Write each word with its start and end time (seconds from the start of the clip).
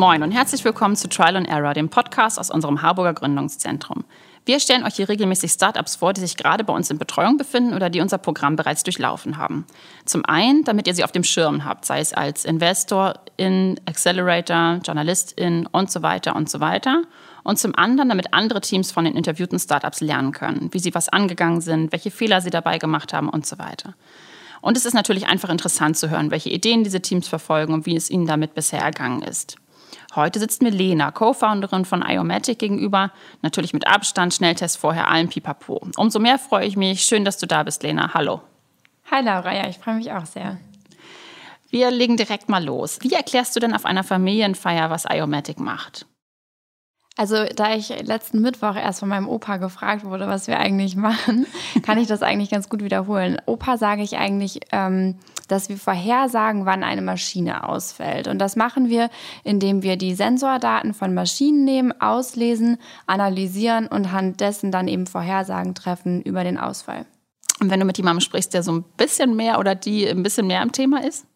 Moin 0.00 0.22
und 0.22 0.30
herzlich 0.30 0.64
willkommen 0.64 0.96
zu 0.96 1.10
Trial 1.10 1.36
and 1.36 1.46
Error, 1.46 1.74
dem 1.74 1.90
Podcast 1.90 2.38
aus 2.38 2.50
unserem 2.50 2.80
Harburger 2.80 3.12
Gründungszentrum. 3.12 4.06
Wir 4.46 4.58
stellen 4.58 4.84
euch 4.84 4.94
hier 4.94 5.10
regelmäßig 5.10 5.52
Startups 5.52 5.96
vor, 5.96 6.14
die 6.14 6.22
sich 6.22 6.38
gerade 6.38 6.64
bei 6.64 6.72
uns 6.72 6.88
in 6.88 6.96
Betreuung 6.96 7.36
befinden 7.36 7.74
oder 7.74 7.90
die 7.90 8.00
unser 8.00 8.16
Programm 8.16 8.56
bereits 8.56 8.82
durchlaufen 8.82 9.36
haben. 9.36 9.66
Zum 10.06 10.24
einen, 10.24 10.64
damit 10.64 10.86
ihr 10.86 10.94
sie 10.94 11.04
auf 11.04 11.12
dem 11.12 11.22
Schirm 11.22 11.66
habt, 11.66 11.84
sei 11.84 12.00
es 12.00 12.14
als 12.14 12.46
Investor 12.46 13.20
in 13.36 13.78
Accelerator, 13.84 14.80
Journalistin 14.82 15.66
und 15.66 15.90
so 15.90 16.00
weiter 16.00 16.34
und 16.34 16.48
so 16.48 16.60
weiter. 16.60 17.02
Und 17.44 17.58
zum 17.58 17.74
anderen, 17.74 18.08
damit 18.08 18.32
andere 18.32 18.62
Teams 18.62 18.92
von 18.92 19.04
den 19.04 19.16
interviewten 19.16 19.58
Startups 19.58 20.00
lernen 20.00 20.32
können, 20.32 20.70
wie 20.72 20.78
sie 20.78 20.94
was 20.94 21.10
angegangen 21.10 21.60
sind, 21.60 21.92
welche 21.92 22.10
Fehler 22.10 22.40
sie 22.40 22.48
dabei 22.48 22.78
gemacht 22.78 23.12
haben 23.12 23.28
und 23.28 23.44
so 23.44 23.58
weiter. 23.58 23.92
Und 24.62 24.78
es 24.78 24.86
ist 24.86 24.94
natürlich 24.94 25.26
einfach 25.26 25.50
interessant 25.50 25.98
zu 25.98 26.08
hören, 26.08 26.30
welche 26.30 26.48
Ideen 26.48 26.84
diese 26.84 27.02
Teams 27.02 27.28
verfolgen 27.28 27.74
und 27.74 27.84
wie 27.84 27.96
es 27.96 28.08
ihnen 28.08 28.26
damit 28.26 28.54
bisher 28.54 28.80
ergangen 28.80 29.20
ist. 29.20 29.58
Heute 30.14 30.40
sitzt 30.40 30.60
mir 30.60 30.70
Lena, 30.70 31.12
Co-Founderin 31.12 31.84
von 31.84 32.02
Iomatic, 32.02 32.58
gegenüber. 32.58 33.12
Natürlich 33.42 33.72
mit 33.72 33.86
Abstand, 33.86 34.34
Schnelltest 34.34 34.76
vorher, 34.78 35.08
allen 35.08 35.28
Pipapo. 35.28 35.80
Umso 35.96 36.18
mehr 36.18 36.38
freue 36.38 36.66
ich 36.66 36.76
mich. 36.76 37.02
Schön, 37.02 37.24
dass 37.24 37.38
du 37.38 37.46
da 37.46 37.62
bist, 37.62 37.82
Lena. 37.82 38.12
Hallo. 38.12 38.40
Hi 39.10 39.22
Laura, 39.22 39.54
ja, 39.54 39.68
ich 39.68 39.78
freue 39.78 39.94
mich 39.94 40.10
auch 40.12 40.26
sehr. 40.26 40.58
Wir 41.70 41.90
legen 41.92 42.16
direkt 42.16 42.48
mal 42.48 42.64
los. 42.64 42.98
Wie 43.02 43.12
erklärst 43.12 43.54
du 43.54 43.60
denn 43.60 43.74
auf 43.74 43.84
einer 43.84 44.02
Familienfeier, 44.02 44.90
was 44.90 45.04
Iomatic 45.04 45.60
macht? 45.60 46.06
Also, 47.20 47.44
da 47.54 47.74
ich 47.74 47.90
letzten 48.06 48.40
Mittwoch 48.40 48.76
erst 48.76 49.00
von 49.00 49.10
meinem 49.10 49.28
Opa 49.28 49.58
gefragt 49.58 50.06
wurde, 50.06 50.26
was 50.26 50.46
wir 50.46 50.58
eigentlich 50.58 50.96
machen, 50.96 51.46
kann 51.82 51.98
ich 51.98 52.08
das 52.08 52.22
eigentlich 52.22 52.48
ganz 52.48 52.70
gut 52.70 52.82
wiederholen. 52.82 53.36
Opa 53.44 53.76
sage 53.76 54.00
ich 54.00 54.16
eigentlich, 54.16 54.60
ähm, 54.72 55.16
dass 55.46 55.68
wir 55.68 55.76
vorhersagen, 55.76 56.64
wann 56.64 56.82
eine 56.82 57.02
Maschine 57.02 57.68
ausfällt. 57.68 58.26
Und 58.26 58.38
das 58.38 58.56
machen 58.56 58.88
wir, 58.88 59.10
indem 59.44 59.82
wir 59.82 59.98
die 59.98 60.14
Sensordaten 60.14 60.94
von 60.94 61.12
Maschinen 61.12 61.66
nehmen, 61.66 61.92
auslesen, 62.00 62.78
analysieren 63.06 63.86
und 63.86 64.06
anhand 64.06 64.40
dessen 64.40 64.72
dann 64.72 64.88
eben 64.88 65.06
Vorhersagen 65.06 65.74
treffen 65.74 66.22
über 66.22 66.42
den 66.42 66.56
Ausfall. 66.56 67.04
Und 67.60 67.68
wenn 67.68 67.80
du 67.80 67.84
mit 67.84 67.98
jemandem 67.98 68.22
sprichst, 68.22 68.54
der 68.54 68.62
so 68.62 68.72
ein 68.72 68.82
bisschen 68.96 69.36
mehr 69.36 69.58
oder 69.58 69.74
die 69.74 70.08
ein 70.08 70.22
bisschen 70.22 70.46
mehr 70.46 70.62
im 70.62 70.72
Thema 70.72 71.04
ist? 71.04 71.26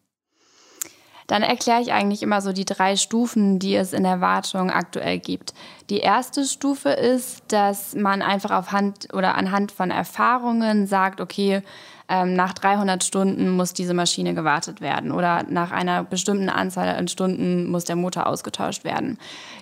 Dann 1.27 1.41
erkläre 1.41 1.81
ich 1.81 1.91
eigentlich 1.91 2.21
immer 2.21 2.41
so 2.41 2.51
die 2.51 2.65
drei 2.65 2.95
Stufen, 2.95 3.59
die 3.59 3.75
es 3.75 3.93
in 3.93 4.03
der 4.03 4.21
Wartung 4.21 4.69
aktuell 4.69 5.19
gibt. 5.19 5.53
Die 5.89 5.99
erste 5.99 6.45
Stufe 6.45 6.89
ist, 6.89 7.43
dass 7.47 7.95
man 7.95 8.21
einfach 8.21 8.51
auf 8.51 8.71
Hand 8.71 9.07
oder 9.13 9.35
anhand 9.35 9.71
von 9.71 9.91
Erfahrungen 9.91 10.87
sagt, 10.87 11.21
okay, 11.21 11.61
ähm, 12.07 12.35
nach 12.35 12.53
300 12.53 13.03
Stunden 13.03 13.49
muss 13.49 13.73
diese 13.73 13.95
Maschine 13.95 14.35
gewartet 14.35 14.79
werden 14.79 15.11
oder 15.11 15.43
nach 15.49 15.71
einer 15.71 16.03
bestimmten 16.03 16.49
Anzahl 16.49 16.89
an 16.89 17.07
Stunden 17.07 17.67
muss 17.69 17.85
der 17.85 17.95
Motor 17.95 18.27
ausgetauscht 18.27 18.83
werden. 18.83 19.17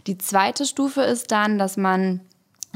Die 0.08 0.18
zweite 0.18 0.66
Stufe 0.66 1.02
ist 1.02 1.32
dann, 1.32 1.58
dass 1.58 1.78
man 1.78 2.20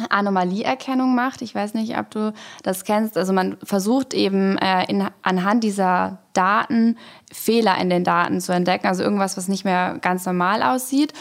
Anomalieerkennung 0.09 1.15
macht. 1.15 1.41
Ich 1.41 1.53
weiß 1.55 1.73
nicht, 1.73 1.97
ob 1.97 2.11
du 2.11 2.33
das 2.63 2.83
kennst. 2.83 3.17
Also 3.17 3.33
man 3.33 3.57
versucht 3.63 4.13
eben 4.13 4.57
äh, 4.57 4.85
in, 4.85 5.07
anhand 5.21 5.63
dieser 5.63 6.19
Daten 6.33 6.97
Fehler 7.31 7.77
in 7.79 7.89
den 7.89 8.03
Daten 8.03 8.39
zu 8.39 8.53
entdecken, 8.53 8.87
also 8.87 9.03
irgendwas, 9.03 9.37
was 9.37 9.47
nicht 9.47 9.65
mehr 9.65 9.97
ganz 10.01 10.25
normal 10.25 10.61
aussieht. 10.61 11.13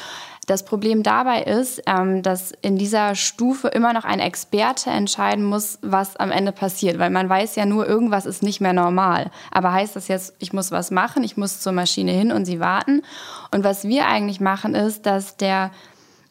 Das 0.46 0.64
Problem 0.64 1.02
dabei 1.02 1.42
ist, 1.42 1.82
ähm, 1.86 2.22
dass 2.22 2.52
in 2.62 2.78
dieser 2.78 3.16
Stufe 3.16 3.66
immer 3.66 3.92
noch 3.92 4.04
ein 4.04 4.20
Experte 4.20 4.90
entscheiden 4.90 5.44
muss, 5.44 5.80
was 5.82 6.16
am 6.16 6.30
Ende 6.30 6.52
passiert, 6.52 7.00
weil 7.00 7.10
man 7.10 7.28
weiß 7.28 7.56
ja 7.56 7.66
nur, 7.66 7.88
irgendwas 7.88 8.26
ist 8.26 8.44
nicht 8.44 8.60
mehr 8.60 8.72
normal. 8.72 9.32
Aber 9.50 9.72
heißt 9.72 9.96
das 9.96 10.06
jetzt, 10.06 10.36
ich 10.38 10.52
muss 10.52 10.70
was 10.70 10.92
machen, 10.92 11.24
ich 11.24 11.36
muss 11.36 11.60
zur 11.60 11.72
Maschine 11.72 12.12
hin 12.12 12.30
und 12.30 12.44
sie 12.44 12.60
warten? 12.60 13.02
Und 13.50 13.64
was 13.64 13.88
wir 13.88 14.06
eigentlich 14.06 14.40
machen, 14.40 14.76
ist, 14.76 15.04
dass 15.06 15.36
der 15.36 15.72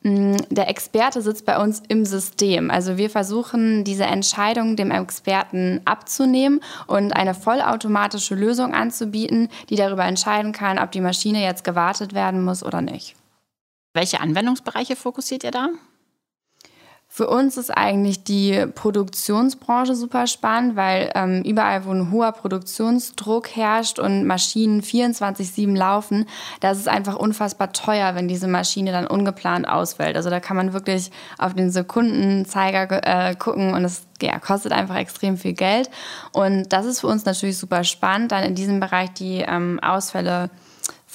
der 0.07 0.69
Experte 0.69 1.23
sitzt 1.23 1.47
bei 1.47 1.57
uns 1.57 1.81
im 1.87 2.05
System. 2.05 2.69
Also 2.69 2.97
wir 2.97 3.09
versuchen, 3.09 3.83
diese 3.83 4.03
Entscheidung 4.03 4.75
dem 4.75 4.91
Experten 4.91 5.81
abzunehmen 5.85 6.61
und 6.85 7.13
eine 7.13 7.33
vollautomatische 7.33 8.35
Lösung 8.35 8.75
anzubieten, 8.75 9.49
die 9.69 9.75
darüber 9.75 10.05
entscheiden 10.05 10.51
kann, 10.51 10.77
ob 10.77 10.91
die 10.91 11.01
Maschine 11.01 11.41
jetzt 11.41 11.63
gewartet 11.63 12.13
werden 12.13 12.43
muss 12.43 12.61
oder 12.61 12.81
nicht. 12.81 13.15
Welche 13.95 14.19
Anwendungsbereiche 14.19 14.95
fokussiert 14.95 15.43
ihr 15.43 15.51
da? 15.51 15.69
Für 17.15 17.29
uns 17.29 17.55
ist 17.55 17.69
eigentlich 17.69 18.25
die 18.25 18.65
Produktionsbranche 18.75 19.95
super 19.95 20.27
spannend, 20.27 20.75
weil 20.75 21.13
ähm, 21.15 21.43
überall, 21.43 21.85
wo 21.85 21.91
ein 21.91 22.11
hoher 22.11 22.33
Produktionsdruck 22.33 23.55
herrscht 23.55 23.99
und 23.99 24.25
Maschinen 24.25 24.81
24-7 24.81 25.77
laufen, 25.77 26.25
da 26.59 26.71
ist 26.71 26.79
es 26.79 26.89
einfach 26.89 27.15
unfassbar 27.15 27.71
teuer, 27.71 28.15
wenn 28.15 28.27
diese 28.27 28.49
Maschine 28.49 28.91
dann 28.91 29.07
ungeplant 29.07 29.65
ausfällt. 29.65 30.17
Also 30.17 30.29
da 30.29 30.41
kann 30.41 30.57
man 30.57 30.73
wirklich 30.73 31.09
auf 31.37 31.53
den 31.53 31.71
Sekundenzeiger 31.71 33.29
äh, 33.29 33.35
gucken 33.35 33.73
und 33.73 33.85
es 33.85 34.05
ja, 34.21 34.37
kostet 34.37 34.73
einfach 34.73 34.97
extrem 34.97 35.37
viel 35.37 35.53
Geld. 35.53 35.89
Und 36.33 36.73
das 36.73 36.85
ist 36.85 36.99
für 36.99 37.07
uns 37.07 37.23
natürlich 37.23 37.57
super 37.57 37.85
spannend, 37.85 38.33
dann 38.33 38.43
in 38.43 38.55
diesem 38.55 38.81
Bereich 38.81 39.13
die 39.13 39.37
ähm, 39.37 39.79
Ausfälle 39.81 40.49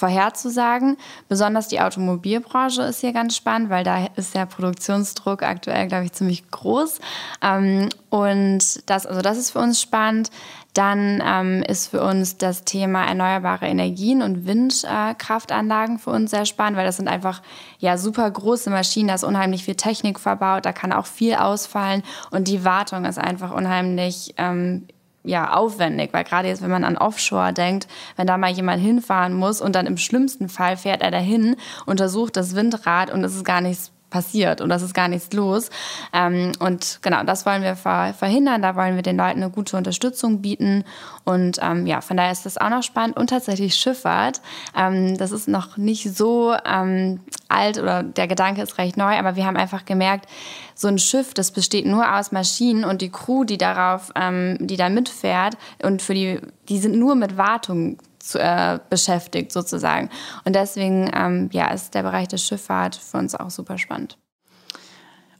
vorherzusagen. 0.01 0.97
Besonders 1.29 1.67
die 1.67 1.79
Automobilbranche 1.79 2.81
ist 2.81 3.01
hier 3.01 3.13
ganz 3.13 3.35
spannend, 3.35 3.69
weil 3.69 3.83
da 3.83 4.07
ist 4.15 4.33
der 4.33 4.47
Produktionsdruck 4.47 5.43
aktuell, 5.43 5.87
glaube 5.87 6.05
ich, 6.05 6.13
ziemlich 6.13 6.49
groß. 6.49 6.99
Ähm, 7.43 7.89
und 8.09 8.89
das, 8.89 9.05
also 9.05 9.21
das 9.21 9.37
ist 9.37 9.51
für 9.51 9.59
uns 9.59 9.79
spannend. 9.79 10.31
Dann 10.73 11.21
ähm, 11.23 11.63
ist 11.63 11.87
für 11.87 12.01
uns 12.01 12.37
das 12.37 12.63
Thema 12.63 13.05
erneuerbare 13.05 13.67
Energien 13.67 14.23
und 14.23 14.47
Windkraftanlagen 14.47 15.97
äh, 15.97 15.99
für 15.99 16.09
uns 16.11 16.31
sehr 16.31 16.45
spannend, 16.45 16.77
weil 16.77 16.85
das 16.85 16.97
sind 16.97 17.09
einfach 17.09 17.41
ja 17.77 17.97
super 17.97 18.31
große 18.31 18.69
Maschinen, 18.69 19.09
da 19.09 19.15
ist 19.15 19.25
unheimlich 19.25 19.65
viel 19.65 19.75
Technik 19.75 20.17
verbaut, 20.17 20.65
da 20.65 20.71
kann 20.71 20.93
auch 20.93 21.07
viel 21.07 21.35
ausfallen 21.35 22.03
und 22.31 22.47
die 22.47 22.63
Wartung 22.63 23.03
ist 23.03 23.19
einfach 23.19 23.51
unheimlich 23.51 24.33
ähm, 24.37 24.87
ja, 25.23 25.53
aufwendig, 25.53 26.13
weil 26.13 26.23
gerade 26.23 26.47
jetzt, 26.47 26.61
wenn 26.61 26.71
man 26.71 26.83
an 26.83 26.97
Offshore 26.97 27.53
denkt, 27.53 27.87
wenn 28.15 28.27
da 28.27 28.37
mal 28.37 28.51
jemand 28.51 28.81
hinfahren 28.81 29.33
muss 29.33 29.61
und 29.61 29.75
dann 29.75 29.85
im 29.85 29.97
schlimmsten 29.97 30.49
Fall 30.49 30.77
fährt 30.77 31.01
er 31.01 31.11
dahin, 31.11 31.55
untersucht 31.85 32.35
das 32.35 32.55
Windrad 32.55 33.11
und 33.11 33.23
es 33.23 33.35
ist 33.35 33.45
gar 33.45 33.61
nichts 33.61 33.91
passiert 34.11 34.61
und 34.61 34.69
das 34.69 34.83
ist 34.83 34.93
gar 34.93 35.07
nichts 35.07 35.33
los. 35.33 35.71
Ähm, 36.13 36.51
und 36.59 36.99
genau, 37.01 37.23
das 37.23 37.47
wollen 37.47 37.63
wir 37.63 37.75
verhindern. 37.75 38.61
Da 38.61 38.75
wollen 38.75 38.95
wir 38.95 39.01
den 39.01 39.17
Leuten 39.17 39.41
eine 39.41 39.49
gute 39.49 39.75
Unterstützung 39.77 40.41
bieten. 40.43 40.83
Und 41.23 41.57
ähm, 41.61 41.87
ja, 41.87 42.01
von 42.01 42.17
daher 42.17 42.31
ist 42.31 42.45
das 42.45 42.59
auch 42.59 42.69
noch 42.69 42.83
spannend. 42.83 43.17
Und 43.17 43.31
tatsächlich 43.31 43.73
Schifffahrt. 43.73 44.41
Ähm, 44.77 45.17
das 45.17 45.31
ist 45.31 45.47
noch 45.47 45.77
nicht 45.77 46.15
so 46.15 46.53
ähm, 46.65 47.21
alt 47.49 47.79
oder 47.79 48.03
der 48.03 48.27
Gedanke 48.27 48.61
ist 48.61 48.77
recht 48.77 48.97
neu, 48.97 49.17
aber 49.17 49.35
wir 49.35 49.45
haben 49.45 49.57
einfach 49.57 49.85
gemerkt, 49.85 50.27
so 50.75 50.87
ein 50.87 50.99
Schiff, 50.99 51.33
das 51.33 51.51
besteht 51.51 51.85
nur 51.85 52.17
aus 52.17 52.31
Maschinen 52.31 52.83
und 52.83 53.01
die 53.01 53.11
Crew, 53.11 53.43
die 53.43 53.57
darauf, 53.57 54.11
ähm, 54.15 54.57
die 54.59 54.77
da 54.77 54.89
mitfährt 54.89 55.55
und 55.83 56.01
für 56.01 56.13
die, 56.13 56.39
die 56.69 56.79
sind 56.79 56.97
nur 56.97 57.15
mit 57.15 57.37
Wartung 57.37 57.97
zu, 58.23 58.39
äh, 58.39 58.79
beschäftigt 58.89 59.51
sozusagen. 59.51 60.09
Und 60.45 60.55
deswegen 60.55 61.09
ähm, 61.13 61.49
ja, 61.51 61.71
ist 61.71 61.93
der 61.93 62.03
Bereich 62.03 62.27
der 62.27 62.37
Schifffahrt 62.37 62.95
für 62.95 63.17
uns 63.17 63.35
auch 63.35 63.49
super 63.49 63.77
spannend. 63.77 64.17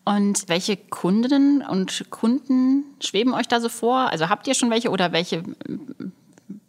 Und 0.03 0.50
welche 0.50 0.78
Kundinnen 0.78 1.62
und 1.62 2.09
Kunden 2.09 2.86
schweben 3.00 3.34
euch 3.34 3.47
da 3.47 3.59
so 3.59 3.70
vor? 3.70 4.12
Also 4.12 4.30
habt 4.30 4.47
ihr 4.47 4.56
schon 4.56 4.72
welche 4.72 4.90
oder 4.90 5.12
welche 5.12 5.44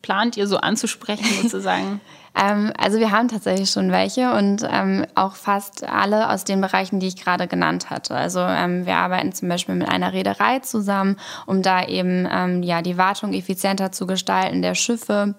plant 0.02 0.36
ihr 0.36 0.46
so 0.46 0.58
anzusprechen 0.58 1.26
sozusagen? 1.42 2.00
ähm, 2.34 2.72
also 2.78 2.98
wir 2.98 3.10
haben 3.10 3.28
tatsächlich 3.28 3.70
schon 3.70 3.90
welche 3.90 4.32
und 4.32 4.66
ähm, 4.70 5.06
auch 5.14 5.34
fast 5.34 5.84
alle 5.84 6.30
aus 6.30 6.44
den 6.44 6.60
Bereichen, 6.60 7.00
die 7.00 7.08
ich 7.08 7.16
gerade 7.16 7.46
genannt 7.46 7.90
hatte. 7.90 8.14
Also 8.14 8.40
ähm, 8.40 8.86
wir 8.86 8.96
arbeiten 8.96 9.32
zum 9.32 9.48
Beispiel 9.48 9.74
mit 9.74 9.88
einer 9.88 10.12
Reederei 10.12 10.60
zusammen, 10.60 11.16
um 11.46 11.62
da 11.62 11.84
eben 11.86 12.26
ähm, 12.30 12.62
ja 12.62 12.82
die 12.82 12.96
Wartung 12.96 13.34
effizienter 13.34 13.92
zu 13.92 14.06
gestalten 14.06 14.62
der 14.62 14.74
Schiffe 14.74 15.34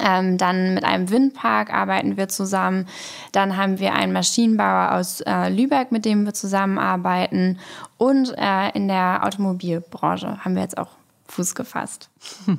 ähm, 0.00 0.38
dann 0.38 0.74
mit 0.74 0.84
einem 0.84 1.10
Windpark 1.10 1.72
arbeiten 1.72 2.16
wir 2.16 2.28
zusammen. 2.28 2.86
Dann 3.32 3.56
haben 3.56 3.78
wir 3.78 3.94
einen 3.94 4.12
Maschinenbauer 4.12 4.92
aus 4.92 5.20
äh, 5.22 5.48
Lübeck, 5.48 5.92
mit 5.92 6.04
dem 6.04 6.24
wir 6.24 6.34
zusammenarbeiten. 6.34 7.58
Und 7.98 8.34
äh, 8.36 8.70
in 8.70 8.88
der 8.88 9.24
Automobilbranche 9.24 10.44
haben 10.44 10.54
wir 10.54 10.62
jetzt 10.62 10.78
auch 10.78 10.90
Fuß 11.28 11.54
gefasst. 11.54 12.10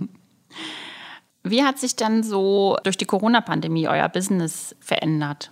Wie 1.44 1.64
hat 1.64 1.78
sich 1.78 1.96
dann 1.96 2.24
so 2.24 2.78
durch 2.84 2.98
die 2.98 3.06
Corona-Pandemie 3.06 3.88
euer 3.88 4.08
Business 4.10 4.76
verändert? 4.80 5.52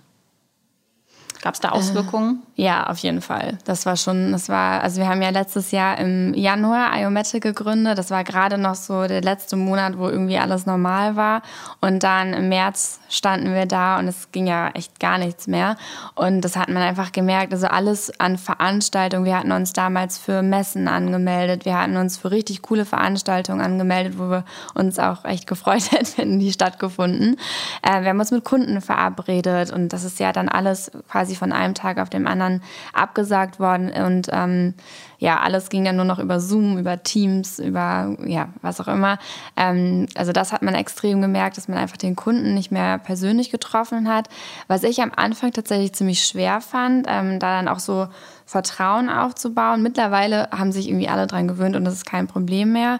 Gab 1.42 1.54
es 1.54 1.60
da 1.60 1.70
Auswirkungen? 1.70 2.40
Äh, 2.56 2.62
ja, 2.62 2.86
auf 2.86 2.98
jeden 2.98 3.20
Fall. 3.20 3.58
Das 3.64 3.84
war 3.84 3.96
schon, 3.96 4.30
das 4.30 4.48
war, 4.48 4.80
also 4.80 5.00
wir 5.00 5.08
haben 5.08 5.20
ja 5.22 5.30
letztes 5.30 5.72
Jahr 5.72 5.98
im 5.98 6.34
Januar 6.34 6.96
Iomatic 6.96 7.42
gegründet. 7.42 7.98
Das 7.98 8.12
war 8.12 8.22
gerade 8.22 8.58
noch 8.58 8.76
so 8.76 9.08
der 9.08 9.22
letzte 9.22 9.56
Monat, 9.56 9.98
wo 9.98 10.08
irgendwie 10.08 10.38
alles 10.38 10.66
normal 10.66 11.16
war. 11.16 11.42
Und 11.80 12.04
dann 12.04 12.32
im 12.32 12.48
März 12.48 13.00
standen 13.08 13.54
wir 13.54 13.66
da 13.66 13.98
und 13.98 14.06
es 14.06 14.30
ging 14.30 14.46
ja 14.46 14.68
echt 14.68 15.00
gar 15.00 15.18
nichts 15.18 15.48
mehr. 15.48 15.76
Und 16.14 16.42
das 16.42 16.56
hat 16.56 16.68
man 16.68 16.80
einfach 16.80 17.10
gemerkt. 17.10 17.52
Also 17.52 17.66
alles 17.66 18.20
an 18.20 18.38
Veranstaltungen. 18.38 19.24
Wir 19.24 19.36
hatten 19.36 19.50
uns 19.50 19.72
damals 19.72 20.18
für 20.18 20.42
Messen 20.42 20.86
angemeldet. 20.86 21.64
Wir 21.64 21.76
hatten 21.76 21.96
uns 21.96 22.18
für 22.18 22.30
richtig 22.30 22.62
coole 22.62 22.84
Veranstaltungen 22.84 23.60
angemeldet, 23.60 24.16
wo 24.16 24.30
wir 24.30 24.44
uns 24.74 25.00
auch 25.00 25.24
echt 25.24 25.48
gefreut 25.48 25.82
hätten, 25.90 26.12
wenn 26.18 26.38
die 26.38 26.52
stattgefunden. 26.52 27.36
Äh, 27.82 28.02
wir 28.02 28.10
haben 28.10 28.20
uns 28.20 28.30
mit 28.30 28.44
Kunden 28.44 28.80
verabredet 28.80 29.72
und 29.72 29.92
das 29.92 30.04
ist 30.04 30.20
ja 30.20 30.32
dann 30.32 30.48
alles 30.48 30.92
quasi 31.10 31.31
quasi 31.32 31.34
von 31.34 31.52
einem 31.52 31.74
Tag 31.74 31.98
auf 31.98 32.10
den 32.10 32.26
anderen 32.26 32.62
abgesagt 32.92 33.58
worden. 33.58 33.90
Und 33.90 34.28
ähm, 34.32 34.74
ja, 35.18 35.40
alles 35.40 35.68
ging 35.68 35.84
dann 35.84 35.96
nur 35.96 36.04
noch 36.04 36.18
über 36.18 36.40
Zoom, 36.40 36.78
über 36.78 37.02
Teams, 37.02 37.58
über 37.58 38.16
ja, 38.24 38.48
was 38.62 38.80
auch 38.80 38.88
immer. 38.88 39.18
Ähm, 39.56 40.06
also 40.16 40.32
das 40.32 40.52
hat 40.52 40.62
man 40.62 40.74
extrem 40.74 41.20
gemerkt, 41.20 41.56
dass 41.56 41.68
man 41.68 41.78
einfach 41.78 41.96
den 41.96 42.16
Kunden 42.16 42.54
nicht 42.54 42.70
mehr 42.70 42.98
persönlich 42.98 43.50
getroffen 43.50 44.08
hat. 44.08 44.28
Was 44.68 44.82
ich 44.82 45.00
am 45.00 45.12
Anfang 45.14 45.52
tatsächlich 45.52 45.92
ziemlich 45.92 46.24
schwer 46.24 46.60
fand, 46.60 47.06
ähm, 47.08 47.38
da 47.38 47.56
dann 47.56 47.68
auch 47.68 47.80
so 47.80 48.08
Vertrauen 48.44 49.08
aufzubauen. 49.08 49.82
Mittlerweile 49.82 50.48
haben 50.50 50.72
sich 50.72 50.88
irgendwie 50.88 51.08
alle 51.08 51.26
dran 51.26 51.48
gewöhnt 51.48 51.76
und 51.76 51.84
das 51.84 51.94
ist 51.94 52.06
kein 52.06 52.26
Problem 52.26 52.72
mehr 52.72 52.98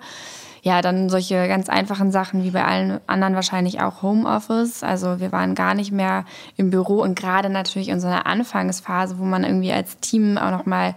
ja, 0.65 0.81
dann 0.81 1.09
solche 1.09 1.49
ganz 1.49 1.69
einfachen 1.69 2.13
Sachen 2.13 2.45
wie 2.45 2.53
bei 2.53 2.65
allen 2.65 3.01
anderen 3.09 3.35
wahrscheinlich 3.35 3.81
auch 3.81 4.03
Homeoffice. 4.03 4.85
Also 4.85 5.19
wir 5.19 5.33
waren 5.33 5.57
gar 5.57 5.75
nicht 5.75 5.91
mehr 5.91 6.25
im 6.57 6.71
Büro 6.71 7.03
und 7.03 7.19
gerade 7.19 7.51
natürlich 7.51 7.89
in 7.89 8.01
so 8.01 8.07
einer 8.07 8.27
Anfangsphase, 8.27 9.19
wo 9.19 9.25
man 9.25 9.43
irgendwie 9.43 9.73
als 9.73 9.99
Team 9.99 10.39
auch 10.39 10.53
noch 10.53 10.65
mal 10.65 10.95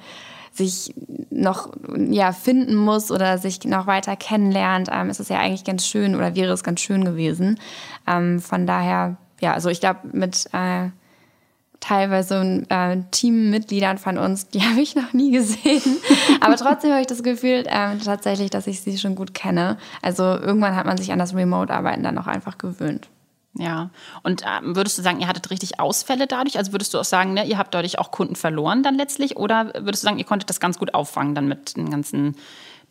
sich 0.54 0.94
noch 1.32 1.72
ja, 1.98 2.32
finden 2.32 2.76
muss 2.76 3.12
oder 3.12 3.40
sich 3.40 3.64
noch 3.66 3.88
weiter 3.88 4.16
kennenlernt, 4.16 4.90
ähm, 4.92 5.10
ist 5.10 5.20
es 5.20 5.30
ja 5.30 5.40
eigentlich 5.40 5.66
ganz 5.66 5.86
schön 5.86 6.16
oder 6.16 6.36
wäre 6.36 6.54
es 6.54 6.64
ganz 6.64 6.80
schön 6.80 7.04
gewesen. 7.04 7.60
Ähm, 8.08 8.40
von 8.40 8.68
daher, 8.68 9.18
ja, 9.42 9.54
also 9.54 9.70
ich 9.70 9.80
glaube, 9.80 10.02
mit 10.14 10.46
äh, 10.54 10.90
teilweise 11.80 12.64
äh, 12.70 12.98
Teammitgliedern 13.12 13.98
von 13.98 14.18
uns, 14.18 14.50
die 14.50 14.62
habe 14.70 14.82
ich 14.82 14.96
noch 14.96 15.14
nie 15.14 15.32
gesehen. 15.32 15.82
Aber 16.42 16.56
trotzdem 16.56 16.92
habe 16.92 17.02
ich 17.02 17.08
das 17.08 17.24
Gefühl 17.24 17.64
äh, 17.68 17.98
tatsächlich, 17.98 18.50
dass 18.50 18.68
ich 18.68 18.82
sie 18.82 18.98
schon 18.98 19.16
gut 19.16 19.34
kenne. 19.34 19.78
Also 20.02 20.24
irgendwann 20.24 20.76
hat 20.76 20.86
man 20.86 20.98
sich 20.98 21.12
an 21.12 21.20
das 21.20 21.36
Remote-Arbeiten 21.36 22.04
dann 22.04 22.18
auch 22.18 22.28
einfach 22.28 22.58
gewöhnt. 22.58 23.10
Ja, 23.58 23.90
und 24.24 24.44
ähm, 24.46 24.76
würdest 24.76 24.98
du 24.98 25.02
sagen, 25.02 25.22
ihr 25.22 25.30
hattet 25.30 25.50
richtig 25.50 25.80
Ausfälle 25.80 26.28
dadurch? 26.28 26.58
Also 26.58 26.74
würdest 26.74 26.94
du 26.94 27.00
auch 27.00 27.06
sagen, 27.06 27.34
ne, 27.34 27.46
ihr 27.46 27.58
habt 27.58 27.74
dadurch 27.74 28.00
auch 28.00 28.12
Kunden 28.12 28.36
verloren 28.36 28.84
dann 28.84 28.96
letztlich? 28.96 29.38
Oder 29.38 29.74
würdest 29.76 30.04
du 30.04 30.08
sagen, 30.08 30.20
ihr 30.20 30.26
konntet 30.26 30.50
das 30.50 30.60
ganz 30.60 30.78
gut 30.78 30.94
auffangen 30.94 31.36
dann 31.36 31.48
mit 31.48 31.78
den 31.78 31.90
ganzen 31.90 32.36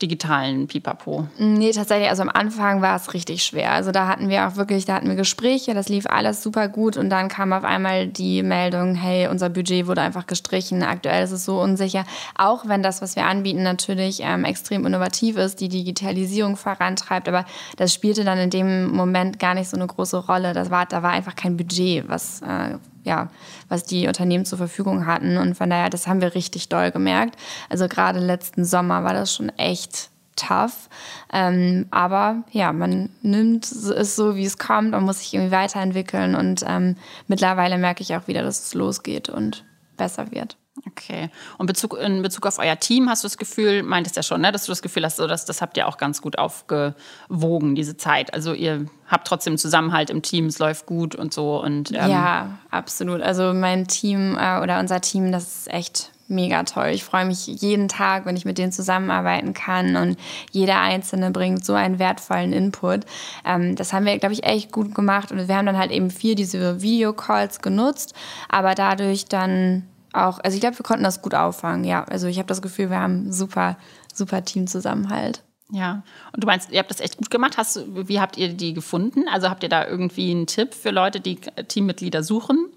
digitalen 0.02 0.66
Pipapo? 0.66 1.28
Nee, 1.38 1.70
tatsächlich, 1.70 2.08
also 2.08 2.22
am 2.22 2.28
Anfang 2.28 2.82
war 2.82 2.96
es 2.96 3.14
richtig 3.14 3.42
schwer. 3.44 3.72
Also 3.72 3.92
da 3.92 4.08
hatten 4.08 4.28
wir 4.28 4.46
auch 4.46 4.56
wirklich, 4.56 4.84
da 4.84 4.94
hatten 4.94 5.08
wir 5.08 5.14
Gespräche, 5.14 5.74
das 5.74 5.88
lief 5.88 6.06
alles 6.06 6.42
super 6.42 6.68
gut 6.68 6.96
und 6.96 7.10
dann 7.10 7.28
kam 7.28 7.52
auf 7.52 7.64
einmal 7.64 8.06
die 8.06 8.42
Meldung, 8.42 8.94
hey, 8.94 9.28
unser 9.28 9.48
Budget 9.48 9.86
wurde 9.86 10.00
einfach 10.00 10.26
gestrichen, 10.26 10.82
aktuell 10.82 11.24
ist 11.24 11.32
es 11.32 11.44
so 11.44 11.60
unsicher. 11.60 12.04
Auch 12.36 12.66
wenn 12.66 12.82
das, 12.82 13.02
was 13.02 13.16
wir 13.16 13.26
anbieten, 13.26 13.62
natürlich 13.62 14.20
ähm, 14.22 14.44
extrem 14.44 14.86
innovativ 14.86 15.36
ist, 15.36 15.60
die 15.60 15.68
Digitalisierung 15.68 16.56
vorantreibt, 16.56 17.28
aber 17.28 17.44
das 17.76 17.94
spielte 17.94 18.24
dann 18.24 18.38
in 18.38 18.50
dem 18.50 18.90
Moment 18.92 19.38
gar 19.38 19.54
nicht 19.54 19.68
so 19.68 19.76
eine 19.76 19.86
große 19.86 20.26
Rolle. 20.26 20.52
Das 20.52 20.70
war, 20.70 20.86
da 20.86 21.02
war 21.02 21.10
einfach 21.10 21.36
kein 21.36 21.56
Budget, 21.56 22.08
was 22.08 22.42
äh, 22.42 22.78
ja, 23.04 23.30
was 23.68 23.84
die 23.84 24.08
Unternehmen 24.08 24.44
zur 24.44 24.58
Verfügung 24.58 25.06
hatten. 25.06 25.36
Und 25.36 25.54
von 25.56 25.70
daher, 25.70 25.90
das 25.90 26.06
haben 26.06 26.20
wir 26.20 26.34
richtig 26.34 26.68
doll 26.68 26.90
gemerkt. 26.90 27.36
Also 27.68 27.86
gerade 27.88 28.18
letzten 28.18 28.64
Sommer 28.64 29.04
war 29.04 29.14
das 29.14 29.34
schon 29.34 29.50
echt 29.50 30.10
tough. 30.36 30.88
Ähm, 31.32 31.86
aber 31.90 32.42
ja, 32.50 32.72
man 32.72 33.10
nimmt 33.22 33.64
es 33.64 34.16
so, 34.16 34.36
wie 34.36 34.44
es 34.44 34.58
kommt. 34.58 34.90
Man 34.90 35.04
muss 35.04 35.20
sich 35.20 35.34
irgendwie 35.34 35.52
weiterentwickeln. 35.52 36.34
Und 36.34 36.64
ähm, 36.66 36.96
mittlerweile 37.28 37.78
merke 37.78 38.02
ich 38.02 38.16
auch 38.16 38.26
wieder, 38.26 38.42
dass 38.42 38.66
es 38.66 38.74
losgeht 38.74 39.28
und 39.28 39.64
besser 39.96 40.30
wird. 40.32 40.56
Okay. 40.86 41.30
Und 41.56 41.66
Bezug, 41.66 41.96
in 41.98 42.22
Bezug 42.22 42.46
auf 42.46 42.58
euer 42.58 42.78
Team 42.78 43.08
hast 43.08 43.22
du 43.22 43.26
das 43.26 43.38
Gefühl, 43.38 43.84
meintest 43.84 44.16
ja 44.16 44.22
schon, 44.22 44.40
ne, 44.40 44.50
dass 44.50 44.64
du 44.64 44.72
das 44.72 44.82
Gefühl 44.82 45.04
hast, 45.04 45.16
so, 45.16 45.26
dass, 45.26 45.44
das 45.44 45.62
habt 45.62 45.76
ihr 45.76 45.86
auch 45.86 45.98
ganz 45.98 46.20
gut 46.20 46.36
aufgewogen, 46.36 47.76
diese 47.76 47.96
Zeit. 47.96 48.34
Also 48.34 48.52
ihr 48.54 48.86
habt 49.06 49.26
trotzdem 49.26 49.56
Zusammenhalt 49.56 50.10
im 50.10 50.22
Team, 50.22 50.46
es 50.46 50.58
läuft 50.58 50.86
gut 50.86 51.14
und 51.14 51.32
so. 51.32 51.62
Und, 51.62 51.92
ähm 51.92 52.10
ja, 52.10 52.58
absolut. 52.70 53.22
Also 53.22 53.54
mein 53.54 53.86
Team 53.86 54.36
äh, 54.36 54.60
oder 54.60 54.80
unser 54.80 55.00
Team, 55.00 55.30
das 55.30 55.58
ist 55.58 55.72
echt 55.72 56.10
mega 56.26 56.64
toll. 56.64 56.88
Ich 56.88 57.04
freue 57.04 57.26
mich 57.26 57.46
jeden 57.46 57.88
Tag, 57.88 58.26
wenn 58.26 58.36
ich 58.36 58.44
mit 58.44 58.58
denen 58.58 58.72
zusammenarbeiten 58.72 59.52
kann 59.54 59.96
und 59.96 60.18
jeder 60.50 60.80
Einzelne 60.80 61.30
bringt 61.30 61.64
so 61.64 61.74
einen 61.74 61.98
wertvollen 61.98 62.52
Input. 62.52 63.04
Ähm, 63.44 63.76
das 63.76 63.92
haben 63.92 64.06
wir, 64.06 64.18
glaube 64.18 64.32
ich, 64.32 64.42
echt 64.42 64.72
gut 64.72 64.94
gemacht 64.94 65.30
und 65.30 65.46
wir 65.46 65.56
haben 65.56 65.66
dann 65.66 65.78
halt 65.78 65.92
eben 65.92 66.10
viel 66.10 66.34
diese 66.34 66.82
Videocalls 66.82 67.60
genutzt, 67.60 68.14
aber 68.48 68.74
dadurch 68.74 69.26
dann 69.26 69.84
auch, 70.14 70.38
also 70.38 70.54
ich 70.54 70.60
glaube, 70.60 70.78
wir 70.78 70.84
konnten 70.84 71.04
das 71.04 71.22
gut 71.22 71.34
auffangen, 71.34 71.84
ja. 71.84 72.04
Also 72.04 72.26
ich 72.26 72.38
habe 72.38 72.48
das 72.48 72.62
Gefühl, 72.62 72.90
wir 72.90 73.00
haben 73.00 73.32
super, 73.32 73.76
super 74.12 74.44
Teamzusammenhalt. 74.44 75.42
Ja, 75.70 76.02
und 76.32 76.42
du 76.42 76.46
meinst, 76.46 76.70
ihr 76.70 76.78
habt 76.78 76.90
das 76.90 77.00
echt 77.00 77.16
gut 77.16 77.30
gemacht. 77.30 77.56
Hast, 77.56 77.80
wie 77.86 78.20
habt 78.20 78.36
ihr 78.36 78.52
die 78.52 78.74
gefunden? 78.74 79.24
Also 79.28 79.48
habt 79.48 79.62
ihr 79.62 79.68
da 79.68 79.86
irgendwie 79.86 80.30
einen 80.30 80.46
Tipp 80.46 80.74
für 80.74 80.90
Leute, 80.90 81.20
die 81.20 81.36
Teammitglieder 81.36 82.22
suchen? 82.22 82.68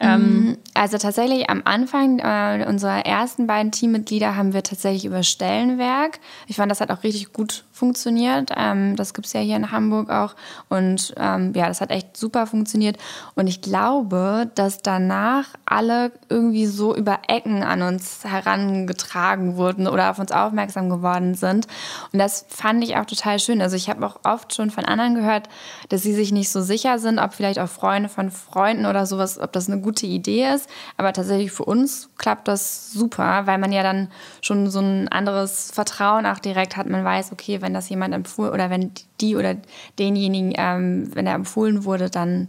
Ähm, 0.00 0.50
mm, 0.50 0.58
also 0.74 0.98
tatsächlich 0.98 1.48
am 1.50 1.62
Anfang 1.64 2.18
äh, 2.18 2.64
unserer 2.68 3.04
ersten 3.04 3.46
beiden 3.46 3.72
Teammitglieder 3.72 4.36
haben 4.36 4.52
wir 4.52 4.62
tatsächlich 4.62 5.04
über 5.04 5.22
Stellenwerk. 5.22 6.20
Ich 6.46 6.56
fand, 6.56 6.70
das 6.70 6.80
hat 6.80 6.90
auch 6.90 7.02
richtig 7.02 7.32
gut 7.32 7.64
funktioniert. 7.78 8.50
Ähm, 8.56 8.96
das 8.96 9.14
gibt 9.14 9.26
es 9.26 9.32
ja 9.32 9.40
hier 9.40 9.56
in 9.56 9.70
Hamburg 9.70 10.10
auch. 10.10 10.34
Und 10.68 11.14
ähm, 11.16 11.52
ja, 11.54 11.68
das 11.68 11.80
hat 11.80 11.90
echt 11.90 12.16
super 12.16 12.46
funktioniert. 12.46 12.98
Und 13.34 13.46
ich 13.46 13.62
glaube, 13.62 14.50
dass 14.54 14.82
danach 14.82 15.46
alle 15.64 16.12
irgendwie 16.28 16.66
so 16.66 16.94
über 16.94 17.20
Ecken 17.28 17.62
an 17.62 17.82
uns 17.82 18.24
herangetragen 18.24 19.56
wurden 19.56 19.86
oder 19.86 20.10
auf 20.10 20.18
uns 20.18 20.32
aufmerksam 20.32 20.90
geworden 20.90 21.34
sind. 21.34 21.66
Und 22.12 22.18
das 22.18 22.44
fand 22.48 22.82
ich 22.82 22.96
auch 22.96 23.06
total 23.06 23.38
schön. 23.38 23.62
Also 23.62 23.76
ich 23.76 23.88
habe 23.88 24.04
auch 24.04 24.20
oft 24.24 24.54
schon 24.54 24.70
von 24.70 24.84
anderen 24.84 25.14
gehört, 25.14 25.48
dass 25.88 26.02
sie 26.02 26.14
sich 26.14 26.32
nicht 26.32 26.50
so 26.50 26.60
sicher 26.60 26.98
sind, 26.98 27.18
ob 27.18 27.32
vielleicht 27.32 27.58
auch 27.60 27.68
Freunde 27.68 28.08
von 28.08 28.30
Freunden 28.30 28.86
oder 28.86 29.06
sowas, 29.06 29.38
ob 29.38 29.52
das 29.52 29.68
eine 29.70 29.80
gute 29.80 30.06
Idee 30.06 30.52
ist. 30.52 30.68
Aber 30.96 31.12
tatsächlich 31.12 31.52
für 31.52 31.64
uns 31.64 32.10
klappt 32.18 32.48
das 32.48 32.90
super, 32.90 33.46
weil 33.46 33.58
man 33.58 33.72
ja 33.72 33.82
dann 33.82 34.08
schon 34.40 34.68
so 34.68 34.80
ein 34.80 35.08
anderes 35.08 35.70
Vertrauen 35.70 36.26
auch 36.26 36.40
direkt 36.40 36.76
hat. 36.76 36.88
Man 36.88 37.04
weiß, 37.04 37.32
okay, 37.32 37.62
wenn 37.62 37.67
das 37.74 37.88
jemand 37.88 38.14
empfohlen 38.14 38.52
oder 38.52 38.70
wenn 38.70 38.92
die 39.20 39.36
oder 39.36 39.56
denjenigen, 39.98 40.52
ähm, 40.56 41.14
wenn 41.14 41.26
er 41.26 41.34
empfohlen 41.34 41.84
wurde, 41.84 42.10
dann 42.10 42.48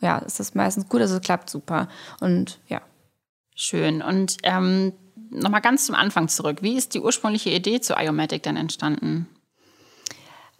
ja, 0.00 0.18
ist 0.18 0.38
das 0.38 0.54
meistens 0.54 0.88
gut. 0.88 1.00
Also 1.00 1.16
es 1.16 1.22
klappt 1.22 1.50
super. 1.50 1.88
Und 2.20 2.60
ja. 2.68 2.80
Schön. 3.54 4.02
Und 4.02 4.36
ähm, 4.44 4.92
nochmal 5.30 5.60
ganz 5.60 5.86
zum 5.86 5.94
Anfang 5.94 6.28
zurück. 6.28 6.58
Wie 6.62 6.76
ist 6.76 6.94
die 6.94 7.00
ursprüngliche 7.00 7.50
Idee 7.50 7.80
zu 7.80 7.94
Iomatic 7.94 8.42
denn 8.42 8.56
entstanden? 8.56 9.28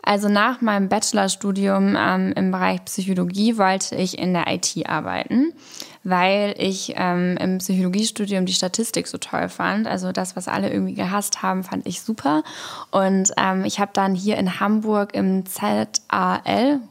Also 0.02 0.28
nach 0.28 0.60
meinem 0.60 0.88
Bachelorstudium 0.88 1.94
ähm, 1.96 2.32
im 2.34 2.50
Bereich 2.50 2.84
Psychologie 2.86 3.58
wollte 3.58 3.94
ich 3.94 4.18
in 4.18 4.32
der 4.32 4.46
IT 4.48 4.74
arbeiten, 4.88 5.52
weil 6.08 6.54
ich 6.58 6.94
ähm, 6.96 7.36
im 7.38 7.58
Psychologiestudium 7.58 8.46
die 8.46 8.52
Statistik 8.52 9.06
so 9.06 9.18
toll 9.18 9.48
fand. 9.48 9.86
Also 9.86 10.12
das, 10.12 10.36
was 10.36 10.48
alle 10.48 10.70
irgendwie 10.70 10.94
gehasst 10.94 11.42
haben, 11.42 11.64
fand 11.64 11.86
ich 11.86 12.00
super. 12.02 12.42
Und 12.90 13.32
ähm, 13.36 13.64
ich 13.64 13.80
habe 13.80 13.90
dann 13.92 14.14
hier 14.14 14.36
in 14.36 14.60
Hamburg 14.60 15.14
im 15.14 15.44
ZAL, 15.46 15.88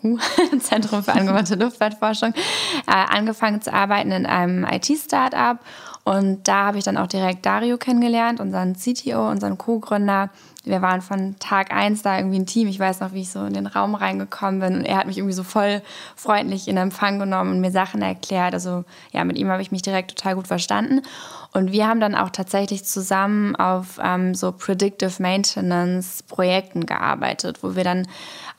uh, 0.04 0.18
Zentrum 0.60 1.04
für 1.04 1.14
angewandte 1.14 1.56
Luftfahrtforschung, 1.60 2.34
äh, 2.88 2.92
angefangen 2.92 3.62
zu 3.62 3.74
arbeiten 3.74 4.12
in 4.12 4.26
einem 4.26 4.64
IT-Startup. 4.64 5.60
Und 6.04 6.48
da 6.48 6.68
habe 6.68 6.78
ich 6.78 6.86
dann 6.86 6.96
auch 6.96 7.08
direkt 7.08 7.46
Dario 7.46 7.78
kennengelernt, 7.78 8.40
unseren 8.40 8.76
CTO, 8.76 9.30
unseren 9.30 9.58
Co-Gründer 9.58 10.30
wir 10.68 10.82
waren 10.82 11.02
von 11.02 11.36
Tag 11.40 11.72
eins 11.72 12.02
da 12.02 12.18
irgendwie 12.18 12.40
ein 12.40 12.46
Team. 12.46 12.68
Ich 12.68 12.80
weiß 12.80 13.00
noch, 13.00 13.14
wie 13.14 13.22
ich 13.22 13.30
so 13.30 13.46
in 13.46 13.54
den 13.54 13.68
Raum 13.68 13.96
reingekommen 13.96 14.60
bin 14.60 14.76
und 14.76 14.86
er 14.86 14.98
hat 14.98 15.08
mich 15.08 15.18
irgendwie 15.18 15.34
so 15.34 15.44
voll 15.44 15.82
freundlich 16.16 16.68
in 16.68 16.78
Empfang 16.78 17.20
genommen 17.20 17.52
und 17.52 17.62
mir 17.62 17.72
Sachen 17.72 18.02
erklärt. 18.02 18.54
Also 18.54 18.84
ja, 19.12 19.24
mit 19.24 19.38
ihm 19.38 19.50
habe 19.50 19.62
ich 19.62 19.72
mich 19.72 19.82
direkt 19.82 20.16
total 20.16 20.36
gut 20.36 20.48
verstanden. 20.48 21.02
Und 21.54 21.72
wir 21.72 21.88
haben 21.88 22.00
dann 22.00 22.14
auch 22.14 22.30
tatsächlich 22.30 22.86
zusammen 22.86 23.56
auf 23.56 24.00
ähm, 24.04 24.36
so 24.36 24.52
Predictive 24.52 25.22
Maintenance 25.22 26.22
Projekten 26.24 26.86
gearbeitet, 26.86 27.64
wo 27.64 27.76
wir 27.76 27.84
dann 27.84 28.08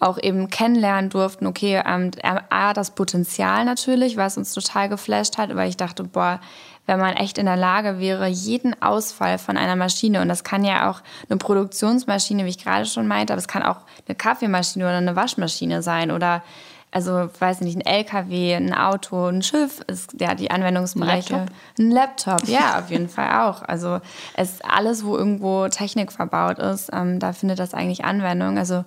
auch 0.00 0.18
eben 0.20 0.48
kennenlernen 0.48 1.10
durften, 1.10 1.46
okay, 1.46 1.82
ähm, 1.84 2.10
A, 2.50 2.72
das 2.72 2.92
Potenzial 2.92 3.64
natürlich, 3.64 4.16
was 4.16 4.36
uns 4.36 4.52
total 4.52 4.88
geflasht 4.88 5.38
hat, 5.38 5.54
weil 5.54 5.68
ich 5.68 5.76
dachte, 5.76 6.04
boah, 6.04 6.40
wenn 6.88 6.98
man 6.98 7.16
echt 7.16 7.36
in 7.36 7.44
der 7.44 7.58
Lage 7.58 8.00
wäre, 8.00 8.26
jeden 8.26 8.80
Ausfall 8.82 9.36
von 9.36 9.58
einer 9.58 9.76
Maschine, 9.76 10.22
und 10.22 10.28
das 10.28 10.42
kann 10.42 10.64
ja 10.64 10.90
auch 10.90 11.02
eine 11.28 11.36
Produktionsmaschine, 11.36 12.46
wie 12.46 12.48
ich 12.48 12.64
gerade 12.64 12.86
schon 12.86 13.06
meinte, 13.06 13.34
aber 13.34 13.38
es 13.38 13.46
kann 13.46 13.62
auch 13.62 13.76
eine 14.08 14.14
Kaffeemaschine 14.14 14.86
oder 14.86 14.96
eine 14.96 15.14
Waschmaschine 15.14 15.82
sein 15.82 16.10
oder 16.10 16.42
also 16.90 17.28
weiß 17.38 17.60
nicht, 17.60 17.76
ein 17.76 17.84
LKW, 17.84 18.54
ein 18.54 18.72
Auto, 18.72 19.26
ein 19.26 19.42
Schiff 19.42 19.80
ist 19.88 20.18
ja 20.18 20.34
die 20.34 20.50
Anwendungsbereiche. 20.50 21.34
Ein 21.34 21.40
Laptop, 21.40 21.78
ein 21.78 21.90
Laptop 21.90 22.48
ja, 22.48 22.78
auf 22.78 22.90
jeden 22.90 23.10
Fall 23.10 23.42
auch. 23.42 23.60
Also 23.60 24.00
es 24.34 24.52
ist 24.52 24.64
alles, 24.64 25.04
wo 25.04 25.14
irgendwo 25.14 25.68
Technik 25.68 26.10
verbaut 26.10 26.58
ist, 26.58 26.88
ähm, 26.94 27.20
da 27.20 27.34
findet 27.34 27.58
das 27.58 27.74
eigentlich 27.74 28.06
Anwendung. 28.06 28.56
Also 28.56 28.86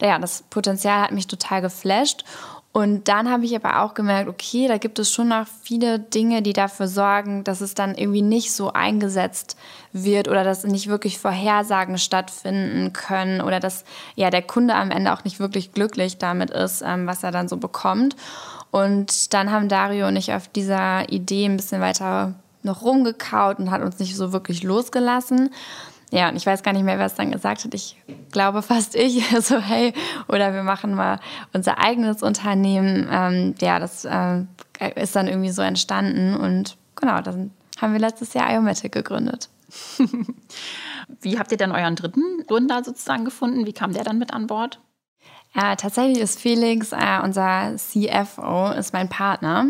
ja, 0.00 0.18
das 0.18 0.44
Potenzial 0.48 1.02
hat 1.02 1.12
mich 1.12 1.26
total 1.26 1.60
geflasht. 1.60 2.24
Und 2.72 3.08
dann 3.08 3.30
habe 3.30 3.44
ich 3.44 3.54
aber 3.54 3.82
auch 3.82 3.92
gemerkt, 3.92 4.30
okay, 4.30 4.66
da 4.66 4.78
gibt 4.78 4.98
es 4.98 5.10
schon 5.10 5.28
noch 5.28 5.46
viele 5.62 5.98
Dinge, 5.98 6.40
die 6.40 6.54
dafür 6.54 6.88
sorgen, 6.88 7.44
dass 7.44 7.60
es 7.60 7.74
dann 7.74 7.94
irgendwie 7.94 8.22
nicht 8.22 8.50
so 8.50 8.72
eingesetzt 8.72 9.58
wird 9.92 10.26
oder 10.26 10.42
dass 10.42 10.64
nicht 10.64 10.88
wirklich 10.88 11.18
Vorhersagen 11.18 11.98
stattfinden 11.98 12.94
können 12.94 13.42
oder 13.42 13.60
dass 13.60 13.84
ja 14.14 14.30
der 14.30 14.40
Kunde 14.40 14.74
am 14.74 14.90
Ende 14.90 15.12
auch 15.12 15.24
nicht 15.24 15.38
wirklich 15.38 15.72
glücklich 15.72 16.16
damit 16.16 16.50
ist, 16.50 16.82
ähm, 16.82 17.06
was 17.06 17.22
er 17.22 17.30
dann 17.30 17.46
so 17.46 17.58
bekommt. 17.58 18.16
Und 18.70 19.34
dann 19.34 19.50
haben 19.50 19.68
Dario 19.68 20.08
und 20.08 20.16
ich 20.16 20.32
auf 20.32 20.48
dieser 20.48 21.10
Idee 21.12 21.44
ein 21.44 21.58
bisschen 21.58 21.82
weiter 21.82 22.32
noch 22.62 22.82
rumgekaut 22.82 23.58
und 23.58 23.70
hat 23.70 23.82
uns 23.82 23.98
nicht 23.98 24.16
so 24.16 24.32
wirklich 24.32 24.62
losgelassen. 24.62 25.50
Ja, 26.12 26.28
und 26.28 26.36
ich 26.36 26.44
weiß 26.44 26.62
gar 26.62 26.74
nicht 26.74 26.84
mehr, 26.84 26.98
wer 26.98 27.06
es 27.06 27.14
dann 27.14 27.32
gesagt 27.32 27.64
hat. 27.64 27.72
Ich 27.72 27.96
glaube 28.30 28.60
fast 28.60 28.94
ich. 28.94 29.24
So, 29.40 29.58
hey, 29.58 29.94
oder 30.28 30.52
wir 30.52 30.62
machen 30.62 30.94
mal 30.94 31.18
unser 31.54 31.78
eigenes 31.78 32.22
Unternehmen. 32.22 33.08
Ähm, 33.10 33.54
ja, 33.60 33.78
das 33.78 34.04
äh, 34.04 34.44
ist 34.94 35.16
dann 35.16 35.26
irgendwie 35.26 35.50
so 35.50 35.62
entstanden. 35.62 36.36
Und 36.36 36.76
genau, 36.96 37.22
dann 37.22 37.50
haben 37.80 37.94
wir 37.94 38.00
letztes 38.00 38.34
Jahr 38.34 38.52
Iomatic 38.52 38.92
gegründet. 38.92 39.48
Wie 41.22 41.38
habt 41.38 41.50
ihr 41.50 41.58
dann 41.58 41.72
euren 41.72 41.96
dritten 41.96 42.44
Gründer 42.46 42.84
sozusagen 42.84 43.24
gefunden? 43.24 43.64
Wie 43.64 43.72
kam 43.72 43.94
der 43.94 44.04
dann 44.04 44.18
mit 44.18 44.34
an 44.34 44.46
Bord? 44.46 44.80
Ja, 45.54 45.76
tatsächlich 45.76 46.18
ist 46.18 46.40
Felix, 46.40 46.92
äh, 46.92 47.20
unser 47.22 47.74
CFO, 47.76 48.70
ist 48.72 48.92
mein 48.92 49.08
Partner. 49.08 49.66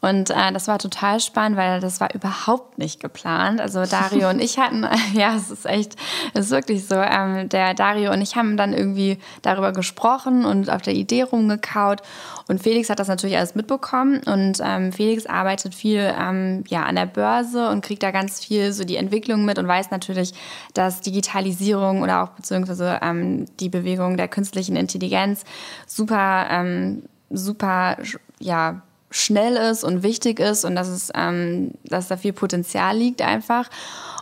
Und 0.00 0.30
äh, 0.30 0.52
das 0.52 0.66
war 0.66 0.78
total 0.78 1.20
spannend, 1.20 1.58
weil 1.58 1.80
das 1.80 2.00
war 2.00 2.14
überhaupt 2.14 2.78
nicht 2.78 3.00
geplant. 3.00 3.60
Also 3.60 3.84
Dario 3.84 4.30
und 4.30 4.40
ich 4.40 4.58
hatten, 4.58 4.86
ja, 5.12 5.34
es 5.36 5.50
ist 5.50 5.66
echt, 5.66 5.96
es 6.32 6.46
ist 6.46 6.50
wirklich 6.50 6.86
so. 6.86 6.94
Ähm, 6.94 7.48
der 7.48 7.74
Dario 7.74 8.12
und 8.12 8.22
ich 8.22 8.36
haben 8.36 8.56
dann 8.56 8.72
irgendwie 8.72 9.18
darüber 9.42 9.72
gesprochen 9.72 10.44
und 10.44 10.70
auf 10.70 10.80
der 10.80 10.94
Idee 10.94 11.22
rumgekaut. 11.22 12.00
Und 12.48 12.62
Felix 12.62 12.88
hat 12.88 12.98
das 12.98 13.08
natürlich 13.08 13.36
alles 13.36 13.54
mitbekommen. 13.54 14.22
Und 14.24 14.58
ähm, 14.64 14.92
Felix 14.92 15.26
arbeitet 15.26 15.74
viel 15.74 16.12
ähm, 16.18 16.64
ja, 16.68 16.84
an 16.84 16.96
der 16.96 17.06
Börse 17.06 17.68
und 17.68 17.84
kriegt 17.84 18.02
da 18.02 18.10
ganz 18.10 18.42
viel 18.42 18.72
so 18.72 18.84
die 18.84 18.96
Entwicklung 18.96 19.44
mit 19.44 19.58
und 19.58 19.68
weiß 19.68 19.90
natürlich, 19.90 20.32
dass 20.72 21.02
Digitalisierung 21.02 22.02
oder 22.02 22.24
auch 22.24 22.30
beziehungsweise 22.30 23.00
ähm, 23.02 23.44
die 23.60 23.68
Bewegung 23.68 24.16
der 24.16 24.28
künstlichen 24.28 24.76
Intelligenz 24.76 25.44
super, 25.86 26.46
ähm, 26.50 27.02
super, 27.30 27.98
ja, 28.38 28.82
schnell 29.10 29.56
ist 29.56 29.84
und 29.84 30.02
wichtig 30.02 30.38
ist 30.38 30.64
und 30.64 30.76
dass 30.76 30.88
es, 30.88 31.10
ähm, 31.14 31.72
dass 31.84 32.08
da 32.08 32.16
viel 32.16 32.32
Potenzial 32.32 32.96
liegt 32.96 33.22
einfach. 33.22 33.68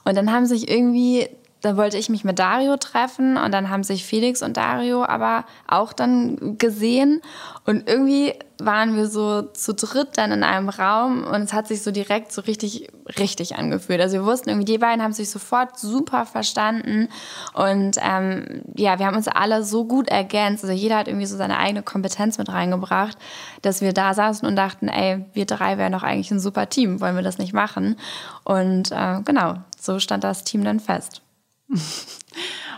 Und 0.05 0.17
dann 0.17 0.33
haben 0.33 0.47
sich 0.47 0.71
irgendwie 0.71 1.29
da 1.61 1.77
wollte 1.77 1.99
ich 1.99 2.09
mich 2.09 2.25
mit 2.25 2.39
Dario 2.39 2.77
treffen 2.77 3.37
und 3.37 3.53
dann 3.53 3.69
haben 3.69 3.83
sich 3.83 4.05
Felix 4.05 4.43
und 4.43 4.57
Dario 4.57 5.05
aber 5.05 5.45
auch 5.67 5.93
dann 5.93 6.57
gesehen 6.59 7.21
und 7.65 7.89
irgendwie 7.89 8.35
waren 8.61 8.97
wir 8.97 9.07
so 9.07 9.43
zu 9.43 9.73
dritt 9.75 10.19
dann 10.19 10.33
in 10.33 10.43
einem 10.43 10.69
Raum 10.69 11.25
und 11.25 11.43
es 11.43 11.53
hat 11.53 11.69
sich 11.69 11.83
so 11.83 11.91
direkt 11.91 12.33
so 12.33 12.43
richtig, 12.43 12.89
richtig 13.19 13.57
angefühlt. 13.57 14.01
Also 14.01 14.15
wir 14.15 14.25
wussten 14.25 14.51
irgendwie, 14.51 14.73
die 14.73 14.79
beiden 14.79 15.03
haben 15.03 15.13
sich 15.13 15.31
sofort 15.31 15.79
super 15.79 16.27
verstanden 16.27 17.09
und 17.55 17.97
ähm, 18.03 18.63
ja, 18.77 18.99
wir 18.99 19.07
haben 19.07 19.17
uns 19.17 19.29
alle 19.29 19.63
so 19.63 19.85
gut 19.85 20.09
ergänzt. 20.09 20.65
Also 20.65 20.75
jeder 20.75 20.99
hat 20.99 21.09
irgendwie 21.09 21.27
so 21.27 21.37
seine 21.37 21.59
eigene 21.59 21.83
Kompetenz 21.83 22.39
mit 22.39 22.49
reingebracht, 22.49 23.17
dass 23.63 23.81
wir 23.81 23.93
da 23.93 24.15
saßen 24.15 24.47
und 24.47 24.57
dachten, 24.57 24.89
ey, 24.89 25.25
wir 25.33 25.47
drei 25.47 25.79
wären 25.79 25.93
doch 25.93 26.03
eigentlich 26.03 26.31
ein 26.31 26.41
super 26.41 26.69
Team, 26.69 27.01
wollen 27.01 27.17
wir 27.17 27.23
das 27.23 27.39
nicht 27.39 27.53
machen? 27.53 27.97
Und 28.45 28.91
äh, 28.91 29.21
genau, 29.25 29.55
so 29.79 29.99
stand 30.01 30.25
das 30.25 30.43
Team 30.43 30.65
dann 30.65 30.81
fest. 30.81 31.23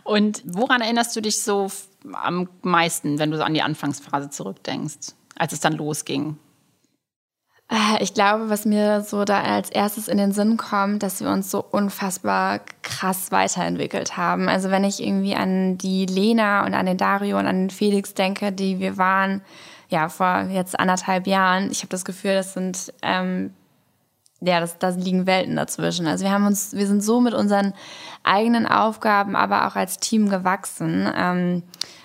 Und 0.04 0.42
woran 0.44 0.80
erinnerst 0.80 1.14
du 1.14 1.20
dich 1.20 1.42
so 1.42 1.68
am 2.12 2.48
meisten, 2.62 3.18
wenn 3.18 3.30
du 3.30 3.36
so 3.36 3.42
an 3.42 3.54
die 3.54 3.62
Anfangsphase 3.62 4.30
zurückdenkst, 4.30 5.14
als 5.36 5.52
es 5.52 5.60
dann 5.60 5.74
losging? 5.74 6.38
Äh, 7.70 8.02
ich 8.02 8.14
glaube, 8.14 8.50
was 8.50 8.64
mir 8.64 9.02
so 9.02 9.24
da 9.24 9.42
als 9.42 9.70
erstes 9.70 10.08
in 10.08 10.18
den 10.18 10.32
Sinn 10.32 10.56
kommt, 10.56 11.02
dass 11.02 11.20
wir 11.20 11.30
uns 11.30 11.50
so 11.50 11.64
unfassbar 11.64 12.60
krass 12.82 13.30
weiterentwickelt 13.30 14.16
haben. 14.16 14.48
Also 14.48 14.70
wenn 14.70 14.84
ich 14.84 15.02
irgendwie 15.02 15.36
an 15.36 15.78
die 15.78 16.06
Lena 16.06 16.66
und 16.66 16.74
an 16.74 16.86
den 16.86 16.96
Dario 16.96 17.38
und 17.38 17.46
an 17.46 17.68
den 17.68 17.70
Felix 17.70 18.14
denke, 18.14 18.52
die 18.52 18.80
wir 18.80 18.96
waren, 18.96 19.42
ja, 19.88 20.08
vor 20.08 20.48
jetzt 20.50 20.78
anderthalb 20.78 21.26
Jahren, 21.26 21.70
ich 21.70 21.80
habe 21.80 21.88
das 21.88 22.04
Gefühl, 22.04 22.34
das 22.34 22.54
sind 22.54 22.92
ähm, 23.02 23.52
ja, 24.40 24.60
das, 24.60 24.78
da 24.78 24.88
liegen 24.90 25.26
Welten 25.26 25.56
dazwischen. 25.56 26.06
Also 26.06 26.24
wir 26.24 26.32
haben 26.32 26.46
uns, 26.46 26.72
wir 26.72 26.86
sind 26.86 27.02
so 27.02 27.20
mit 27.20 27.34
unseren 27.34 27.74
eigenen 28.22 28.66
Aufgaben, 28.66 29.36
aber 29.36 29.66
auch 29.66 29.76
als 29.76 29.98
Team 29.98 30.28
gewachsen. 30.28 31.08
Ähm, 31.14 31.62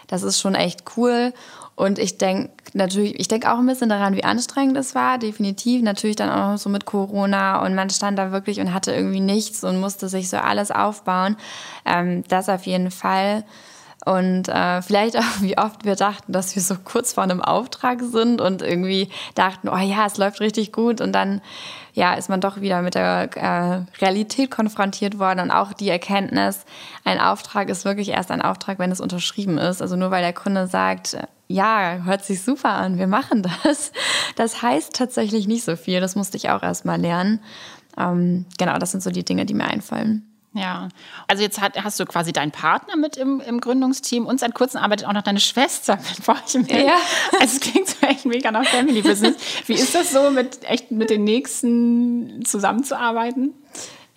das 0.07 0.23
ist 0.23 0.39
schon 0.39 0.55
echt 0.55 0.83
cool. 0.97 1.33
Und 1.75 1.99
ich 1.99 2.17
denke 2.17 2.51
natürlich, 2.73 3.19
ich 3.19 3.27
denke 3.27 3.51
auch 3.51 3.57
ein 3.57 3.65
bisschen 3.65 3.89
daran, 3.89 4.15
wie 4.15 4.23
anstrengend 4.23 4.77
es 4.77 4.95
war, 4.95 5.17
definitiv. 5.17 5.81
Natürlich 5.81 6.15
dann 6.15 6.29
auch 6.29 6.57
so 6.57 6.69
mit 6.69 6.85
Corona 6.85 7.61
und 7.65 7.75
man 7.75 7.89
stand 7.89 8.17
da 8.17 8.31
wirklich 8.31 8.61
und 8.61 8.73
hatte 8.73 8.93
irgendwie 8.93 9.19
nichts 9.19 9.63
und 9.63 9.79
musste 9.79 10.07
sich 10.07 10.29
so 10.29 10.37
alles 10.37 10.71
aufbauen. 10.71 11.35
Ähm, 11.85 12.23
das 12.29 12.47
auf 12.47 12.65
jeden 12.65 12.91
Fall. 12.91 13.43
Und 14.05 14.47
äh, 14.49 14.81
vielleicht 14.81 15.17
auch, 15.17 15.41
wie 15.41 15.57
oft 15.57 15.83
wir 15.83 15.95
dachten, 15.95 16.31
dass 16.31 16.55
wir 16.55 16.61
so 16.61 16.75
kurz 16.83 17.13
vor 17.13 17.23
einem 17.23 17.41
Auftrag 17.41 18.01
sind 18.01 18.39
und 18.39 18.61
irgendwie 18.61 19.09
dachten, 19.33 19.67
oh 19.67 19.77
ja, 19.77 20.05
es 20.05 20.17
läuft 20.17 20.39
richtig 20.39 20.71
gut. 20.71 21.01
Und 21.01 21.11
dann 21.11 21.41
ja, 21.95 22.13
ist 22.13 22.29
man 22.29 22.41
doch 22.41 22.59
wieder 22.59 22.81
mit 22.81 22.93
der 22.93 23.29
äh, 23.35 24.03
Realität 24.03 24.51
konfrontiert 24.51 25.17
worden 25.17 25.39
und 25.39 25.51
auch 25.51 25.71
die 25.71 25.89
Erkenntnis, 25.89 26.65
ein 27.05 27.21
Auftrag 27.21 27.69
ist 27.69 27.85
wirklich 27.85 28.09
erst 28.09 28.31
ein 28.31 28.41
Auftrag, 28.41 28.79
wenn 28.79 28.91
es 28.91 28.99
unterschrieben 28.99 29.57
ist. 29.57 29.81
Also 29.81 29.95
nur 29.95 30.11
weil 30.11 30.21
der 30.21 30.33
Kunde 30.33 30.67
sagt, 30.67 31.17
ja, 31.47 31.99
hört 32.03 32.25
sich 32.25 32.43
super 32.43 32.71
an, 32.71 32.97
wir 32.97 33.07
machen 33.07 33.43
das. 33.63 33.91
Das 34.35 34.61
heißt 34.61 34.93
tatsächlich 34.93 35.47
nicht 35.47 35.63
so 35.63 35.77
viel. 35.77 36.01
Das 36.01 36.15
musste 36.15 36.35
ich 36.35 36.49
auch 36.49 36.63
erst 36.63 36.83
mal 36.83 36.99
lernen. 36.99 37.39
Ähm, 37.97 38.45
genau, 38.57 38.77
das 38.77 38.91
sind 38.91 39.01
so 39.01 39.09
die 39.09 39.23
Dinge, 39.23 39.45
die 39.45 39.53
mir 39.53 39.65
einfallen. 39.65 40.34
Ja, 40.55 40.87
also 41.27 41.43
jetzt 41.43 41.59
hat, 41.59 41.83
hast 41.83 41.99
du 41.99 42.05
quasi 42.05 42.31
deinen 42.31 42.51
Partner 42.51 42.95
mit 42.95 43.17
im, 43.17 43.41
im 43.41 43.59
Gründungsteam 43.59 44.25
und 44.25 44.39
seit 44.39 44.53
kurzem 44.53 44.79
arbeitet 44.79 45.05
auch 45.05 45.11
noch 45.11 45.21
deine 45.21 45.41
Schwester 45.41 45.97
mit 46.09 46.23
vor 46.23 46.35
euch 46.35 46.71
Ja. 46.71 46.97
Also 47.41 47.57
es 47.57 47.59
klingt 47.59 47.89
so 47.89 48.07
echt 48.07 48.25
mega 48.25 48.51
nach 48.51 48.65
Family 48.65 49.01
Business. 49.01 49.35
Wie 49.65 49.73
ist 49.73 49.93
das 49.93 50.13
so, 50.13 50.31
mit 50.31 50.63
echt 50.63 50.91
mit 50.91 51.09
den 51.09 51.25
Nächsten 51.25 52.45
zusammenzuarbeiten? 52.45 53.53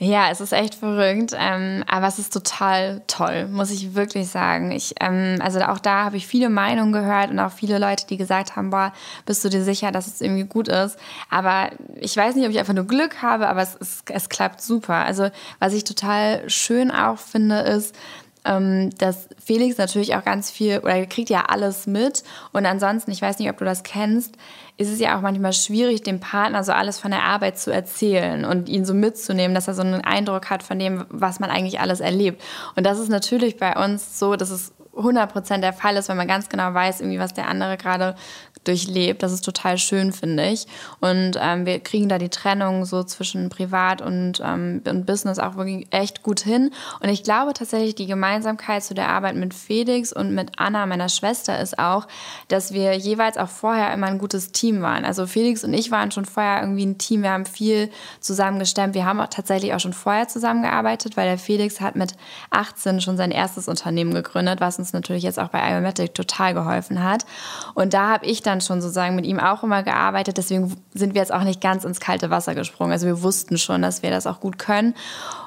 Ja, 0.01 0.31
es 0.31 0.41
ist 0.41 0.53
echt 0.53 0.77
verrückt, 0.77 1.35
ähm, 1.37 1.83
aber 1.89 2.07
es 2.07 2.21
ist 2.21 2.33
total 2.33 3.03
toll, 3.09 3.49
muss 3.49 3.73
ich 3.73 3.97
wirklich 3.97 4.29
sagen. 4.29 4.71
Ich, 4.71 4.95
ähm, 5.01 5.41
also 5.43 5.61
auch 5.63 5.81
da 5.81 6.05
habe 6.05 6.17
ich 6.17 6.25
viele 6.29 6.51
Meinungen 6.51 6.93
gehört 6.93 7.31
und 7.31 7.41
auch 7.41 7.51
viele 7.51 7.81
Leute, 7.81 8.07
die 8.07 8.17
gesagt 8.17 8.55
haben, 8.55 8.71
boah, 8.71 8.93
bist 9.27 9.45
du 9.45 9.49
dir 9.49 9.65
sicher, 9.65 9.91
dass 9.91 10.07
es 10.07 10.21
irgendwie 10.21 10.45
gut 10.45 10.69
ist? 10.69 10.97
Aber 11.31 11.71
ich 11.97 12.17
weiß 12.17 12.37
nicht, 12.37 12.45
ob 12.45 12.53
ich 12.53 12.61
einfach 12.61 12.75
nur 12.75 12.87
Glück 12.87 13.23
habe, 13.23 13.49
aber 13.49 13.63
es, 13.63 13.77
es, 13.81 14.05
es 14.09 14.29
klappt 14.29 14.61
super. 14.61 15.05
Also 15.05 15.31
was 15.59 15.73
ich 15.73 15.83
total 15.83 16.49
schön 16.49 16.93
auch 16.93 17.19
finde, 17.19 17.59
ist, 17.59 17.93
ähm, 18.45 18.91
dass 18.99 19.29
Felix 19.43 19.79
natürlich 19.79 20.15
auch 20.17 20.25
ganz 20.25 20.51
viel, 20.51 20.79
oder 20.79 20.95
er 20.95 21.07
kriegt 21.07 21.31
ja 21.31 21.45
alles 21.49 21.87
mit. 21.87 22.23
Und 22.53 22.67
ansonsten, 22.67 23.11
ich 23.11 23.23
weiß 23.23 23.39
nicht, 23.39 23.51
ob 23.51 23.59
du 23.59 23.65
das 23.65 23.83
kennst, 23.83 24.37
ist 24.77 24.93
es 24.93 25.01
ja 25.01 25.17
auch 25.17 25.23
manchmal 25.23 25.53
schwierig, 25.53 26.03
dem 26.03 26.21
Partner 26.21 26.63
so 26.63 26.73
alles 26.73 27.01
von 27.01 27.11
der 27.11 27.25
Arbeit 27.25 27.59
zu 27.59 27.73
erzählen 27.73 28.45
und 28.45 28.69
ihn 28.69 28.85
so 28.85 28.95
mitzunehmen, 28.95 29.55
dass 29.55 29.67
er 29.67 29.75
so 29.75 29.83
einen 29.83 30.05
Eindruck 30.05 30.51
hat 30.51 30.63
von 30.63 30.79
dem, 30.79 31.05
was 31.09 31.41
man 31.41 31.51
eigentlich 31.51 31.81
alles 31.81 32.01
erlebt. 32.01 32.43
Und 32.77 32.87
das 32.87 32.99
ist 32.99 33.09
natürlich 33.09 33.57
bei 33.57 33.75
uns 33.75 34.19
so, 34.19 34.37
dass 34.37 34.51
es 34.51 34.73
100% 34.99 35.61
der 35.61 35.73
Fall 35.73 35.97
ist, 35.97 36.09
wenn 36.09 36.17
man 36.17 36.27
ganz 36.27 36.49
genau 36.49 36.75
weiß, 36.75 37.01
irgendwie, 37.01 37.21
was 37.21 37.33
der 37.33 37.49
andere 37.49 37.77
gerade 37.77 38.17
durchlebt. 38.65 39.23
Das 39.23 39.33
ist 39.33 39.45
total 39.45 39.79
schön, 39.79 40.13
finde 40.13 40.49
ich. 40.49 40.67
Und 41.01 41.39
ähm, 41.41 41.67
wir 41.67 41.81
kriegen 41.81 42.09
da 42.09 42.19
die 42.19 42.29
Trennung 42.29 42.85
so 42.85 43.03
zwischen 43.03 43.49
Privat 43.49 44.03
und, 44.03 44.43
ähm, 44.45 44.83
und 44.89 45.07
Business 45.07 45.39
auch 45.39 45.57
wirklich 45.57 45.87
echt 45.91 46.23
gut 46.23 46.41
hin. 46.41 46.71
Und 47.01 47.09
ich 47.09 47.23
glaube 47.23 47.55
tatsächlich, 47.55 47.95
die 47.95 48.07
Gemeinsamkeit 48.07 48.83
zu 48.83 48.95
der 48.95 49.09
Arbeit 49.09 49.37
mit 49.37 49.55
Felix 49.55 50.13
und 50.13 50.35
mit 50.35 50.53
Anna, 50.57 50.87
meiner 50.87 51.09
Schwester, 51.09 51.59
ist 51.61 51.79
auch, 51.79 52.07
dass 52.49 52.73
wir 52.73 52.95
jeweils 52.97 53.37
auch 53.37 53.49
vorher 53.49 53.93
immer 53.93 54.07
ein 54.07 54.19
gutes 54.19 54.53
Team 54.53 54.83
waren. 54.83 55.05
Also 55.05 55.27
Felix 55.27 55.65
und 55.65 55.75
ich 55.75 55.91
waren 55.91 56.11
schon 56.11 56.25
vorher 56.25 56.61
irgendwie 56.63 56.87
ein 56.87 56.99
Team. 56.99 57.23
Wir 57.23 57.31
haben 57.31 57.47
viel 57.47 57.91
zusammengestemmt. 58.21 58.95
Wir 58.95 59.05
haben 59.05 59.21
auch 59.21 59.29
tatsächlich 59.29 59.75
auch 59.75 59.81
schon 59.81 59.93
vorher 59.93 60.29
zusammengearbeitet, 60.29 61.17
weil 61.17 61.29
der 61.29 61.39
Felix 61.39 61.81
hat 61.81 61.97
mit 61.97 62.15
18 62.51 63.01
schon 63.01 63.17
sein 63.17 63.31
erstes 63.31 63.69
Unternehmen 63.69 64.15
gegründet, 64.15 64.61
was 64.61 64.79
uns 64.79 64.93
natürlich 64.93 65.23
jetzt 65.23 65.39
auch 65.39 65.49
bei 65.49 65.61
Iomatic 65.61 66.15
total 66.15 66.55
geholfen 66.55 67.03
hat. 67.03 67.25
Und 67.75 67.95
da 67.95 68.09
habe 68.09 68.27
ich 68.27 68.43
dann 68.43 68.48
dann 68.49 68.61
schon 68.61 68.81
sozusagen 68.81 69.15
mit 69.15 69.27
ihm 69.27 69.39
auch 69.39 69.63
immer 69.63 69.83
gearbeitet. 69.83 70.39
Deswegen 70.39 70.75
sind 70.95 71.15
wir 71.15 71.21
jetzt 71.21 71.33
auch 71.33 71.45
nicht 71.45 71.61
ganz 71.61 71.85
ins 71.85 72.01
kalte 72.01 72.31
Wasser 72.31 72.55
gesprungen. 72.55 72.93
Also 72.93 73.07
wir 73.07 73.23
wussten 73.23 73.59
schon, 73.59 73.83
dass 73.83 74.03
wir 74.03 74.11
das 74.11 74.27
auch 74.27 74.41
gut 74.41 74.59
können. 74.59 74.95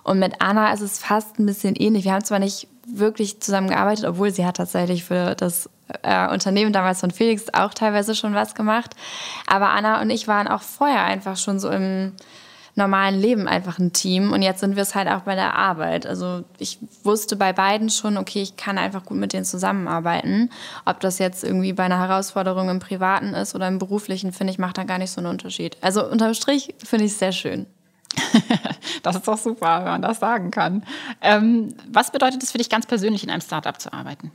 Und 0.03 0.20
mit 0.20 0.36
Anna 0.39 0.72
ist 0.72 0.81
es 0.81 1.00
fast 1.00 1.39
ein 1.39 1.46
bisschen 1.46 1.75
ähnlich. 1.75 2.05
Wir 2.05 2.13
haben 2.13 2.24
zwar 2.24 2.39
nicht 2.39 2.67
wirklich 2.88 3.41
zusammengearbeitet, 3.41 4.05
obwohl 4.05 4.31
sie 4.31 4.46
hat 4.46 4.58
tatsächlich 4.58 5.03
für 5.03 5.36
das 5.36 5.70
äh, 6.03 6.31
Unternehmen 6.31 6.74
damals 6.74 7.00
von 7.00 7.12
Felix 7.12 7.46
auch 7.53 7.74
teilweise 7.74 8.15
schon 8.15 8.34
was 8.34 8.55
gemacht. 8.55 8.96
Aber 9.48 9.70
Anna 9.70 10.01
und 10.01 10.10
ich 10.10 10.27
waren 10.27 10.48
auch 10.48 10.62
vorher 10.62 11.03
einfach 11.03 11.38
schon 11.38 11.60
so 11.60 11.70
im 11.70 12.13
normalen 12.75 13.20
Leben 13.20 13.48
einfach 13.48 13.80
ein 13.80 13.94
Team 13.94 14.32
und 14.32 14.42
jetzt 14.42 14.60
sind 14.60 14.75
wir 14.75 14.84
es 14.84 14.96
halt 14.96 15.08
auch 15.08 15.22
bei 15.22 15.36
der 15.36 15.56
Arbeit. 15.56 16.06
Also 16.06 16.44
ich 16.58 16.80
wusste 17.04 17.36
bei 17.36 17.54
beiden 17.54 17.90
schon, 17.90 18.18
okay, 18.18 18.42
ich 18.42 18.56
kann 18.56 18.78
einfach 18.78 19.04
gut 19.04 19.18
mit 19.18 19.34
denen 19.34 19.46
zusammenarbeiten. 19.46 20.50
Ob 20.86 21.00
das 21.00 21.20
jetzt 21.20 21.44
irgendwie 21.44 21.74
bei 21.74 21.84
einer 21.84 22.00
Herausforderung 22.00 22.70
im 22.70 22.80
Privaten 22.80 23.34
ist 23.34 23.56
oder 23.56 23.68
im 23.68 23.80
Beruflichen, 23.80 24.32
finde 24.32 24.54
ich, 24.54 24.60
macht 24.60 24.78
da 24.78 24.84
gar 24.84 24.98
nicht 24.98 25.12
so 25.12 25.20
einen 25.20 25.30
Unterschied. 25.30 25.78
Also 25.82 26.06
unterm 26.06 26.34
Strich 26.34 26.75
finde 26.84 27.06
ich 27.06 27.12
es 27.12 27.20
sehr 27.20 27.32
schön. 27.32 27.66
das 29.04 29.16
ist 29.16 29.28
doch 29.28 29.38
super, 29.38 29.80
wenn 29.80 29.92
man 29.92 30.01
das 30.01 30.20
sagen 30.20 30.51
kann. 30.51 30.84
Ähm, 31.22 31.75
was 31.88 32.12
bedeutet 32.12 32.44
es 32.44 32.51
für 32.51 32.58
dich 32.58 32.70
ganz 32.70 32.86
persönlich, 32.86 33.24
in 33.24 33.30
einem 33.30 33.42
Startup 33.42 33.80
zu 33.80 33.94
arbeiten? 33.94 34.32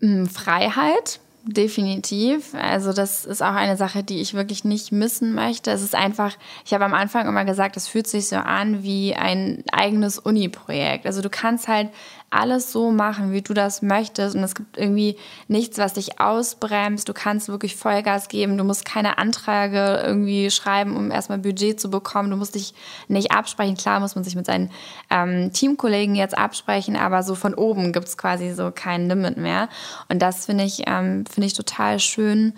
Hm, 0.00 0.28
Freiheit, 0.28 1.20
definitiv. 1.44 2.54
Also 2.54 2.92
das 2.92 3.24
ist 3.24 3.42
auch 3.42 3.54
eine 3.54 3.76
Sache, 3.76 4.02
die 4.02 4.20
ich 4.20 4.34
wirklich 4.34 4.64
nicht 4.64 4.92
missen 4.92 5.34
möchte. 5.34 5.70
Es 5.70 5.82
ist 5.82 5.94
einfach, 5.94 6.36
ich 6.64 6.72
habe 6.72 6.84
am 6.84 6.94
Anfang 6.94 7.26
immer 7.26 7.44
gesagt, 7.44 7.76
es 7.76 7.88
fühlt 7.88 8.06
sich 8.06 8.28
so 8.28 8.36
an 8.36 8.82
wie 8.82 9.14
ein 9.14 9.64
eigenes 9.72 10.18
Uni-Projekt. 10.18 11.06
Also 11.06 11.20
du 11.20 11.30
kannst 11.30 11.68
halt 11.68 11.90
alles 12.32 12.72
so 12.72 12.90
machen, 12.90 13.32
wie 13.32 13.42
du 13.42 13.52
das 13.54 13.82
möchtest. 13.82 14.34
Und 14.34 14.42
es 14.42 14.54
gibt 14.54 14.78
irgendwie 14.78 15.16
nichts, 15.48 15.78
was 15.78 15.94
dich 15.94 16.18
ausbremst. 16.18 17.08
Du 17.08 17.12
kannst 17.12 17.48
wirklich 17.48 17.76
Vollgas 17.76 18.28
geben. 18.28 18.56
Du 18.56 18.64
musst 18.64 18.84
keine 18.84 19.18
Anträge 19.18 20.02
irgendwie 20.04 20.50
schreiben, 20.50 20.96
um 20.96 21.10
erstmal 21.10 21.38
Budget 21.38 21.78
zu 21.80 21.90
bekommen. 21.90 22.30
Du 22.30 22.36
musst 22.36 22.54
dich 22.54 22.74
nicht 23.08 23.32
absprechen. 23.32 23.76
Klar 23.76 24.00
muss 24.00 24.14
man 24.14 24.24
sich 24.24 24.34
mit 24.34 24.46
seinen 24.46 24.70
ähm, 25.10 25.52
Teamkollegen 25.52 26.14
jetzt 26.14 26.36
absprechen, 26.36 26.96
aber 26.96 27.22
so 27.22 27.34
von 27.34 27.54
oben 27.54 27.92
gibt 27.92 28.08
es 28.08 28.16
quasi 28.16 28.52
so 28.52 28.70
kein 28.74 29.08
Limit 29.08 29.36
mehr. 29.36 29.68
Und 30.08 30.20
das 30.20 30.46
finde 30.46 30.64
ich, 30.64 30.84
ähm, 30.86 31.26
finde 31.26 31.46
ich 31.46 31.54
total 31.54 32.00
schön. 32.00 32.54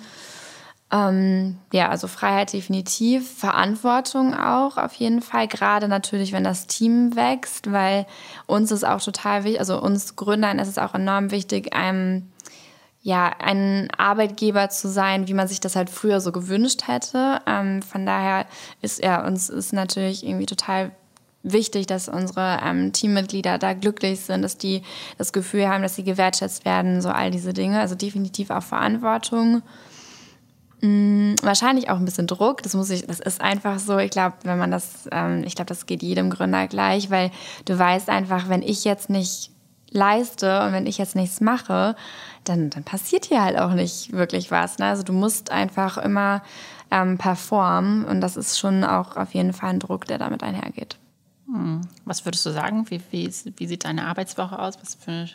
Ähm, 0.92 1.58
ja, 1.72 1.88
also 1.88 2.06
Freiheit 2.06 2.52
definitiv, 2.52 3.38
Verantwortung 3.38 4.34
auch 4.34 4.76
auf 4.76 4.94
jeden 4.94 5.22
Fall, 5.22 5.48
gerade 5.48 5.88
natürlich, 5.88 6.32
wenn 6.32 6.44
das 6.44 6.66
Team 6.66 7.16
wächst, 7.16 7.72
weil 7.72 8.06
uns 8.46 8.70
ist 8.70 8.84
auch 8.84 9.00
total 9.00 9.44
wichtig, 9.44 9.60
also 9.60 9.80
uns 9.80 10.14
Gründern 10.14 10.58
ist 10.58 10.68
es 10.68 10.78
auch 10.78 10.94
enorm 10.94 11.30
wichtig, 11.30 11.74
einem 11.74 12.30
ja, 13.04 13.30
ein 13.38 13.90
Arbeitgeber 13.98 14.70
zu 14.70 14.88
sein, 14.88 15.28
wie 15.28 15.34
man 15.34 15.46
sich 15.46 15.60
das 15.60 15.76
halt 15.76 15.90
früher 15.90 16.22
so 16.22 16.32
gewünscht 16.32 16.88
hätte. 16.88 17.38
Ähm, 17.46 17.82
von 17.82 18.06
daher 18.06 18.46
ist 18.80 19.04
ja 19.04 19.26
uns 19.26 19.50
ist 19.50 19.74
natürlich 19.74 20.24
irgendwie 20.24 20.46
total 20.46 20.90
wichtig, 21.42 21.86
dass 21.86 22.08
unsere 22.08 22.60
ähm, 22.64 22.94
Teammitglieder 22.94 23.58
da 23.58 23.74
glücklich 23.74 24.20
sind, 24.20 24.40
dass 24.40 24.56
die 24.56 24.82
das 25.18 25.34
Gefühl 25.34 25.68
haben, 25.68 25.82
dass 25.82 25.96
sie 25.96 26.02
gewertschätzt 26.02 26.64
werden, 26.64 27.02
so 27.02 27.10
all 27.10 27.30
diese 27.30 27.52
Dinge. 27.52 27.78
Also 27.78 27.94
definitiv 27.94 28.48
auch 28.48 28.62
Verantwortung. 28.62 29.62
Mm, 30.84 31.36
wahrscheinlich 31.40 31.88
auch 31.88 31.96
ein 31.96 32.04
bisschen 32.04 32.26
Druck. 32.26 32.62
Das 32.62 32.74
muss 32.74 32.90
ich, 32.90 33.06
das 33.06 33.18
ist 33.18 33.40
einfach 33.40 33.78
so. 33.78 33.96
Ich 33.96 34.10
glaube, 34.10 34.36
wenn 34.42 34.58
man 34.58 34.70
das, 34.70 35.08
ähm, 35.12 35.42
ich 35.44 35.54
glaube, 35.54 35.70
das 35.70 35.86
geht 35.86 36.02
jedem 36.02 36.28
Gründer 36.28 36.68
gleich, 36.68 37.10
weil 37.10 37.30
du 37.64 37.78
weißt 37.78 38.10
einfach, 38.10 38.50
wenn 38.50 38.60
ich 38.60 38.84
jetzt 38.84 39.08
nicht 39.08 39.50
leiste 39.90 40.60
und 40.60 40.72
wenn 40.72 40.86
ich 40.86 40.98
jetzt 40.98 41.16
nichts 41.16 41.40
mache, 41.40 41.96
dann, 42.42 42.68
dann 42.68 42.84
passiert 42.84 43.24
hier 43.24 43.42
halt 43.42 43.58
auch 43.58 43.72
nicht 43.72 44.12
wirklich 44.12 44.50
was. 44.50 44.78
Ne? 44.78 44.84
Also 44.84 45.04
du 45.04 45.14
musst 45.14 45.50
einfach 45.50 45.96
immer 45.96 46.42
ähm, 46.90 47.16
performen 47.16 48.04
und 48.04 48.20
das 48.20 48.36
ist 48.36 48.58
schon 48.58 48.84
auch 48.84 49.16
auf 49.16 49.32
jeden 49.32 49.54
Fall 49.54 49.70
ein 49.70 49.80
Druck, 49.80 50.04
der 50.04 50.18
damit 50.18 50.42
einhergeht. 50.42 50.98
Hm. 51.46 51.80
Was 52.04 52.26
würdest 52.26 52.44
du 52.44 52.50
sagen? 52.50 52.90
Wie, 52.90 53.00
wie, 53.10 53.32
wie 53.56 53.66
sieht 53.66 53.84
deine 53.86 54.04
Arbeitswoche 54.04 54.58
aus? 54.58 54.74
Was 54.82 54.96
für 54.96 55.28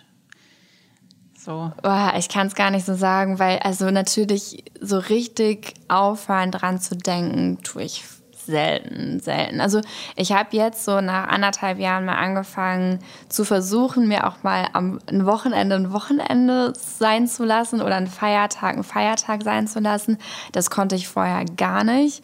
so? 1.40 1.72
Oh, 1.84 2.08
ich 2.18 2.30
kann 2.30 2.48
es 2.48 2.56
gar 2.56 2.72
nicht 2.72 2.86
so 2.86 2.96
sagen, 2.96 3.40
weil 3.40 3.60
also 3.60 3.90
natürlich 3.92 4.64
so 4.80 4.98
richtig 4.98 5.74
aufhören 5.88 6.52
dran 6.52 6.80
zu 6.80 6.96
denken, 6.96 7.60
tue 7.64 7.84
ich 7.84 8.04
selten, 8.50 9.20
selten. 9.20 9.62
Also 9.62 9.82
ich 10.16 10.32
habe 10.32 10.50
jetzt 10.52 10.84
so 10.84 11.02
nach 11.02 11.28
anderthalb 11.28 11.80
Jahren 11.80 12.06
mal 12.06 12.16
angefangen 12.16 13.00
zu 13.30 13.46
versuchen, 13.46 14.08
mir 14.08 14.28
auch 14.28 14.44
mal 14.44 14.68
am 14.74 15.00
ein 15.08 15.26
Wochenende 15.26 15.76
ein 15.76 15.94
Wochenende 15.94 16.74
sein 16.76 17.28
zu 17.28 17.46
lassen 17.46 17.82
oder 17.82 17.96
ein 17.96 18.08
Feiertag 18.08 18.76
ein 18.76 18.84
Feiertag 18.84 19.44
sein 19.44 19.68
zu 19.68 19.80
lassen. 19.80 20.18
Das 20.52 20.70
konnte 20.70 20.96
ich 20.96 21.08
vorher 21.08 21.46
gar 21.46 21.84
nicht. 21.84 22.24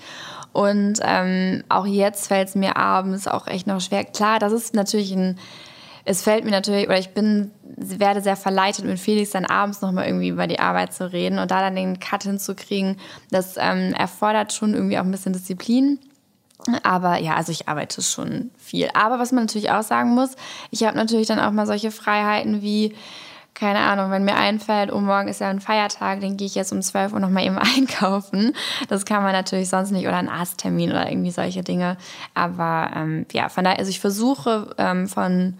Und 0.52 1.00
ähm, 1.04 1.64
auch 1.70 1.86
jetzt 1.86 2.28
fällt 2.28 2.50
es 2.50 2.56
mir 2.56 2.78
abends 2.78 3.28
auch 3.28 3.46
echt 3.46 3.68
noch 3.68 3.82
schwer. 3.82 4.06
Klar, 4.06 4.40
das 4.40 4.54
ist 4.54 4.74
natürlich 4.74 5.12
ein 5.12 5.38
es 6.06 6.22
fällt 6.22 6.46
mir 6.46 6.52
natürlich, 6.52 6.88
oder 6.88 7.00
ich 7.00 7.14
bin, 7.14 7.52
werde 7.78 8.22
sehr 8.22 8.36
verleitet, 8.36 8.86
mit 8.86 9.00
Felix 9.00 9.32
dann 9.32 9.46
abends 9.46 9.82
nochmal 9.82 10.06
irgendwie 10.06 10.30
über 10.30 10.46
die 10.46 10.60
Arbeit 10.60 10.94
zu 10.94 11.12
reden 11.12 11.40
und 11.40 11.50
da 11.50 11.62
dann 11.62 11.76
den 11.76 12.00
Cut 12.00 12.24
hinzukriegen, 12.24 12.98
das 13.32 13.56
ähm, 13.58 13.94
erfordert 13.94 14.54
schon 14.54 14.76
irgendwie 14.76 15.00
auch 15.00 15.04
ein 15.04 15.12
bisschen 15.12 15.34
Disziplin. 15.34 16.00
Aber 16.84 17.18
ja, 17.18 17.36
also 17.36 17.52
ich 17.52 17.68
arbeite 17.68 18.02
schon 18.02 18.52
viel. 18.58 18.90
Aber 18.94 19.20
was 19.20 19.32
man 19.32 19.44
natürlich 19.46 19.72
auch 19.72 19.84
sagen 19.84 20.12
muss, 20.12 20.32
ich 20.72 20.84
habe 20.84 20.96
natürlich 20.96 21.28
dann 21.28 21.40
auch 21.40 21.52
mal 21.52 21.68
solche 21.68 21.92
Freiheiten 21.92 22.62
wie, 22.62 22.96
keine 23.54 23.80
Ahnung, 23.80 24.12
wenn 24.12 24.26
mir 24.26 24.36
einfällt, 24.36 24.92
oh, 24.92 25.00
morgen 25.00 25.28
ist 25.28 25.42
ja 25.42 25.50
ein 25.50 25.60
Feiertag, 25.60 26.22
dann 26.22 26.38
gehe 26.38 26.48
ich 26.48 26.56
jetzt 26.56 26.72
um 26.72 26.82
12 26.82 27.14
Uhr 27.14 27.20
nochmal 27.20 27.46
eben 27.46 27.58
einkaufen. 27.76 28.56
Das 28.90 29.06
kann 29.06 29.24
man 29.24 29.34
natürlich 29.34 29.70
sonst 29.70 29.92
nicht. 29.92 30.08
Oder 30.08 30.18
ein 30.18 30.30
Arzttermin 30.30 30.92
oder 30.92 31.10
irgendwie 31.10 31.32
solche 31.32 31.64
Dinge. 31.64 31.98
Aber 32.36 32.92
ähm, 32.96 33.26
ja, 33.32 33.50
von 33.50 33.64
daher, 33.64 33.80
also 33.80 33.90
ich 33.90 34.00
versuche 34.00 34.76
ähm, 34.78 35.08
von 35.08 35.58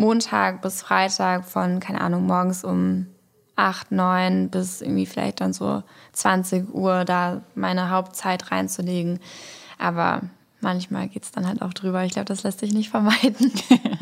Montag 0.00 0.62
bis 0.62 0.80
Freitag 0.80 1.44
von, 1.44 1.78
keine 1.78 2.00
Ahnung, 2.00 2.26
morgens 2.26 2.64
um 2.64 3.06
8, 3.56 3.92
9 3.92 4.48
bis 4.48 4.80
irgendwie 4.80 5.04
vielleicht 5.04 5.42
dann 5.42 5.52
so 5.52 5.82
20 6.14 6.72
Uhr 6.72 7.04
da 7.04 7.42
meine 7.54 7.90
Hauptzeit 7.90 8.50
reinzulegen. 8.50 9.20
Aber 9.78 10.22
manchmal 10.62 11.08
geht 11.08 11.24
es 11.24 11.32
dann 11.32 11.46
halt 11.46 11.60
auch 11.60 11.74
drüber. 11.74 12.02
Ich 12.04 12.12
glaube, 12.12 12.24
das 12.24 12.44
lässt 12.44 12.60
sich 12.60 12.72
nicht 12.72 12.88
vermeiden. 12.88 13.52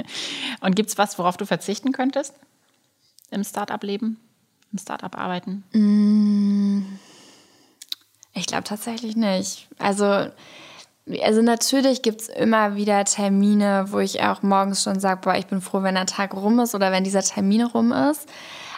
Und 0.61 0.77
gibt 0.77 0.91
es 0.91 0.99
was, 0.99 1.19
worauf 1.19 1.37
du 1.37 1.47
verzichten 1.47 1.91
könntest 1.91 2.33
im 3.33 3.43
Startup-Leben, 3.43 4.21
im 4.71 4.79
Startup-Arbeiten? 4.79 5.65
Mm, 5.73 6.83
ich 8.35 8.47
glaube 8.47 8.63
tatsächlich 8.65 9.17
nicht. 9.17 9.67
Also 9.79 10.31
also 11.23 11.43
natürlich 11.43 12.03
gibt 12.03 12.23
es 12.23 12.29
immer 12.29 12.75
wieder 12.75 13.05
Termine, 13.05 13.87
wo 13.89 13.99
ich 13.99 14.23
auch 14.23 14.43
morgens 14.43 14.83
schon 14.83 15.01
sage, 15.01 15.21
boah, 15.23 15.35
ich 15.35 15.47
bin 15.47 15.61
froh, 15.61 15.83
wenn 15.83 15.95
der 15.95 16.07
Tag 16.07 16.35
rum 16.35 16.59
ist 16.61 16.75
oder 16.75 16.93
wenn 16.93 17.05
dieser 17.05 17.23
Termin 17.23 17.63
rum 17.63 17.93
ist. 17.93 18.29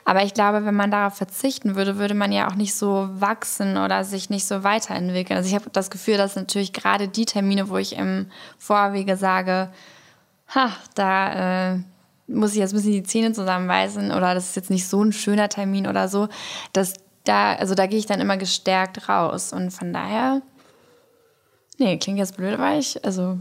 Aber 0.04 0.24
ich 0.24 0.34
glaube, 0.34 0.64
wenn 0.64 0.74
man 0.74 0.90
darauf 0.90 1.14
verzichten 1.14 1.76
würde, 1.76 1.98
würde 1.98 2.14
man 2.14 2.32
ja 2.32 2.48
auch 2.48 2.54
nicht 2.54 2.74
so 2.74 3.08
wachsen 3.12 3.76
oder 3.76 4.04
sich 4.04 4.30
nicht 4.30 4.46
so 4.46 4.64
weiterentwickeln. 4.64 5.36
Also 5.36 5.48
ich 5.48 5.54
habe 5.54 5.70
das 5.70 5.90
Gefühl, 5.90 6.16
dass 6.16 6.36
natürlich 6.36 6.72
gerade 6.72 7.08
die 7.08 7.26
Termine, 7.26 7.68
wo 7.68 7.76
ich 7.76 7.96
im 7.96 8.26
Vorwege 8.58 9.16
sage, 9.16 9.70
ha, 10.54 10.70
da 10.94 11.72
äh, 11.72 11.78
muss 12.26 12.52
ich 12.52 12.58
jetzt 12.58 12.72
ein 12.72 12.76
bisschen 12.76 12.92
die 12.92 13.02
Zähne 13.02 13.32
zusammenbeißen 13.32 14.10
oder 14.12 14.34
das 14.34 14.50
ist 14.50 14.56
jetzt 14.56 14.70
nicht 14.70 14.88
so 14.88 15.02
ein 15.02 15.12
schöner 15.12 15.48
Termin 15.48 15.86
oder 15.86 16.08
so, 16.08 16.28
dass 16.72 16.94
da, 17.24 17.52
also 17.54 17.74
da 17.74 17.86
gehe 17.86 17.98
ich 17.98 18.06
dann 18.06 18.20
immer 18.20 18.36
gestärkt 18.36 19.08
raus. 19.08 19.52
Und 19.52 19.70
von 19.70 19.92
daher 19.92 20.42
Nee, 21.80 21.96
klingt 21.96 22.18
jetzt 22.18 22.36
blöd, 22.36 22.52
aber 22.52 22.76
ich, 22.76 23.02
also 23.06 23.38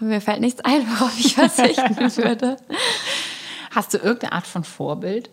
mir 0.00 0.22
fällt 0.22 0.40
nichts 0.40 0.60
ein, 0.64 0.80
worauf 0.88 1.16
ich 1.18 1.34
verzichten 1.34 1.96
würde. 2.16 2.56
Hast 3.70 3.92
du 3.92 3.98
irgendeine 3.98 4.32
Art 4.32 4.46
von 4.46 4.64
Vorbild? 4.64 5.30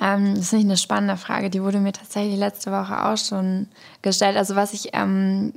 Ähm, 0.00 0.34
das 0.34 0.46
ist 0.46 0.52
nicht 0.52 0.64
eine 0.64 0.76
spannende 0.76 1.16
Frage. 1.16 1.48
Die 1.48 1.62
wurde 1.62 1.78
mir 1.78 1.92
tatsächlich 1.92 2.36
letzte 2.36 2.72
Woche 2.72 3.04
auch 3.06 3.16
schon 3.16 3.68
gestellt. 4.02 4.36
Also 4.36 4.56
was 4.56 4.72
ich 4.72 4.90
ähm, 4.92 5.52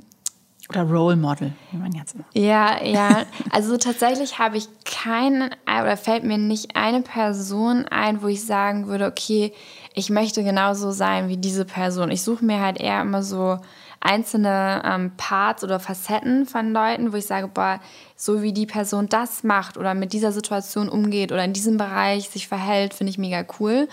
oder 0.70 0.82
Role 0.82 1.16
Model, 1.16 1.52
wie 1.72 1.78
man 1.78 1.92
jetzt 1.92 2.12
sagt. 2.16 2.24
Ja, 2.34 2.82
ja. 2.82 3.24
Also 3.50 3.76
tatsächlich 3.76 4.38
habe 4.38 4.56
ich 4.56 4.68
keinen 4.84 5.50
oder 5.66 5.96
fällt 5.96 6.22
mir 6.24 6.38
nicht 6.38 6.76
eine 6.76 7.02
Person 7.02 7.86
ein, 7.86 8.22
wo 8.22 8.28
ich 8.28 8.46
sagen 8.46 8.86
würde, 8.86 9.06
okay, 9.06 9.52
ich 9.94 10.10
möchte 10.10 10.44
genauso 10.44 10.92
sein 10.92 11.28
wie 11.28 11.36
diese 11.36 11.64
Person. 11.64 12.10
Ich 12.10 12.22
suche 12.22 12.44
mir 12.44 12.60
halt 12.60 12.80
eher 12.80 13.02
immer 13.02 13.22
so 13.22 13.58
einzelne 14.04 14.82
ähm, 14.84 15.12
Parts 15.16 15.64
oder 15.64 15.80
Facetten 15.80 16.46
von 16.46 16.72
Leuten, 16.72 17.12
wo 17.12 17.16
ich 17.16 17.26
sage, 17.26 17.48
boah, 17.48 17.80
so 18.16 18.42
wie 18.42 18.52
die 18.52 18.66
Person 18.66 19.08
das 19.08 19.42
macht 19.42 19.78
oder 19.78 19.94
mit 19.94 20.12
dieser 20.12 20.30
Situation 20.30 20.88
umgeht 20.88 21.32
oder 21.32 21.42
in 21.42 21.54
diesem 21.54 21.78
Bereich 21.78 22.28
sich 22.28 22.46
verhält, 22.46 22.94
finde 22.94 23.10
ich 23.10 23.18
mega 23.18 23.44
cool. 23.58 23.88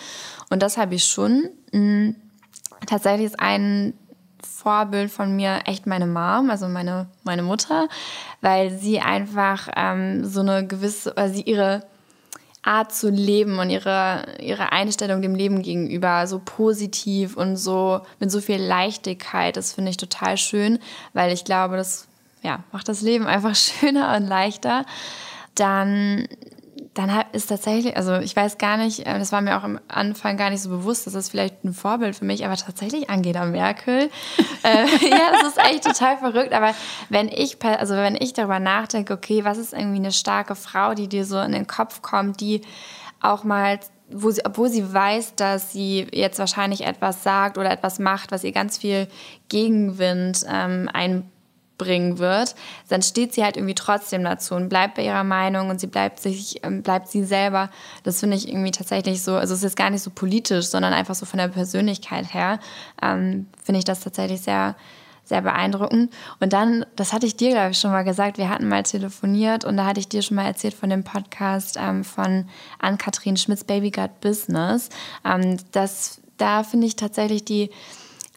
Und 0.50 0.62
das 0.62 0.78
habe 0.78 0.96
ich 0.96 1.06
schon. 1.06 1.50
Mhm. 1.72 2.16
Tatsächlich 2.86 3.28
ist 3.28 3.40
ein 3.40 3.94
Vorbild 4.44 5.12
von 5.12 5.36
mir 5.36 5.62
echt 5.66 5.88
meine 5.88 6.08
Mom, 6.08 6.50
also 6.50 6.68
meine, 6.68 7.08
meine 7.24 7.44
Mutter, 7.44 7.88
weil 8.42 8.72
sie 8.78 9.00
einfach 9.00 9.70
ähm, 9.76 10.26
so 10.26 10.42
eine 10.42 10.68
gewisse, 10.68 11.16
also 11.16 11.36
sie 11.36 11.44
ihre 11.44 11.84
Art 12.64 12.94
zu 12.94 13.10
leben 13.10 13.58
und 13.60 13.70
ihre, 13.70 14.26
ihre 14.40 14.72
Einstellung 14.72 15.22
dem 15.22 15.34
Leben 15.34 15.64
gegenüber 15.64 16.28
so 16.28 16.40
positiv 16.44 17.36
und 17.36 17.58
so 17.58 18.02
mit 18.20 18.30
so 18.32 18.40
viel 18.40 18.62
Leichtigkeit. 18.62 19.58
Das 19.58 19.74
finde 19.74 19.92
ich 19.92 19.98
total 19.98 20.38
schön, 20.38 20.80
weil 21.14 21.34
ich 21.34 21.44
glaube, 21.44 21.78
das 21.78 22.08
ja, 22.44 22.64
macht 22.72 22.88
das 22.88 23.02
Leben 23.02 23.26
einfach 23.26 23.56
schöner 23.56 24.16
und 24.16 24.28
leichter. 24.28 24.86
dann 25.56 26.28
dann 26.94 27.24
ist 27.32 27.48
tatsächlich, 27.48 27.96
also 27.96 28.16
ich 28.16 28.36
weiß 28.36 28.58
gar 28.58 28.76
nicht, 28.76 29.08
äh, 29.08 29.18
das 29.18 29.32
war 29.32 29.40
mir 29.42 29.58
auch 29.58 29.64
am 29.64 29.80
Anfang 29.88 30.36
gar 30.36 30.50
nicht 30.50 30.62
so 30.62 30.70
bewusst, 30.70 31.08
das 31.08 31.14
ist 31.14 31.30
vielleicht 31.30 31.64
ein 31.64 31.74
Vorbild 31.74 32.18
für 32.18 32.26
mich, 32.26 32.44
aber 32.46 32.58
tatsächlich 32.58 33.10
Angela 33.10 33.46
Merkel. 33.46 34.10
äh, 34.64 34.86
ja, 35.10 35.32
das 35.32 35.50
ist 35.50 35.58
echt 35.58 35.86
total 35.86 36.18
verrückt. 36.18 36.54
Aber 36.54 36.76
wenn 37.10 37.30
ich, 37.30 37.64
also 37.64 37.96
wenn 37.96 38.16
ich 38.16 38.34
darüber 38.34 38.60
nachdenke, 38.60 39.14
okay, 39.14 39.46
was 39.46 39.58
ist 39.58 39.72
irgendwie 39.74 40.00
eine 40.00 40.12
starke 40.12 40.56
Frau, 40.56 40.94
die 40.94 41.08
dir 41.08 41.24
so 41.24 41.40
in 41.40 41.54
den 41.54 41.66
Kopf 41.68 42.02
kommt, 42.02 42.42
die 42.42 42.62
auch 43.22 43.44
mal 43.44 43.80
wo 44.14 44.30
sie, 44.30 44.44
obwohl 44.44 44.68
sie 44.68 44.94
weiß, 44.94 45.36
dass 45.36 45.72
sie 45.72 46.06
jetzt 46.12 46.38
wahrscheinlich 46.38 46.82
etwas 46.82 47.24
sagt 47.24 47.58
oder 47.58 47.72
etwas 47.72 47.98
macht, 47.98 48.34
was 48.34 48.44
ihr 48.44 48.52
ganz 48.52 48.78
viel 48.78 49.08
Gegenwind 49.48 50.46
ähm, 50.50 50.90
ein 50.92 51.31
bringen 51.82 52.20
wird, 52.20 52.54
dann 52.90 53.02
steht 53.02 53.34
sie 53.34 53.44
halt 53.44 53.58
irgendwie 53.58 53.74
trotzdem 53.74 54.24
dazu 54.24 54.54
und 54.54 54.70
bleibt 54.70 54.96
bei 54.96 55.04
ihrer 55.04 55.24
Meinung 55.24 55.70
und 55.70 55.80
sie 55.80 55.88
bleibt 55.88 56.20
sich, 56.20 56.64
ähm, 56.64 56.84
bleibt 56.84 57.08
sie 57.08 57.24
selber. 57.24 57.72
Das 58.04 58.20
finde 58.20 58.38
ich 58.38 58.48
irgendwie 58.48 58.70
tatsächlich 58.70 59.24
so, 59.24 59.34
also 59.36 59.56
es 59.56 59.64
ist 59.64 59.76
gar 59.76 59.90
nicht 59.90 60.04
so 60.04 60.12
politisch, 60.12 60.68
sondern 60.68 60.94
einfach 60.94 61.16
so 61.16 61.26
von 61.26 61.40
der 61.40 61.48
Persönlichkeit 61.48 62.32
her, 62.36 62.60
ähm, 63.02 63.48
finde 63.64 63.80
ich 63.80 63.86
das 63.86 64.02
tatsächlich 64.02 64.42
sehr, 64.42 64.76
sehr 65.24 65.42
beeindruckend. 65.42 66.14
Und 66.40 66.54
dann, 66.54 66.86
das 66.96 67.14
hatte 67.14 67.26
ich 67.26 67.36
dir, 67.36 67.50
glaube 67.50 67.72
ich, 67.72 67.80
schon 67.80 67.92
mal 67.92 68.04
gesagt, 68.04 68.38
wir 68.38 68.50
hatten 68.50 68.68
mal 68.68 68.84
telefoniert 68.84 69.66
und 69.66 69.76
da 69.76 69.86
hatte 69.86 70.00
ich 70.00 70.08
dir 70.08 70.22
schon 70.22 70.36
mal 70.36 70.46
erzählt 70.46 70.76
von 70.76 70.92
dem 70.92 71.04
Podcast 71.04 71.80
ähm, 71.82 72.04
von 72.04 72.48
Ann-Kathrin 72.78 73.38
Schmitz 73.38 73.64
Baby 73.64 73.90
Gut 73.90 74.22
Business. 74.22 74.90
Ähm, 75.26 75.58
das, 75.72 76.22
da 76.38 76.62
finde 76.62 76.86
ich 76.86 76.96
tatsächlich 76.96 77.44
die 77.44 77.72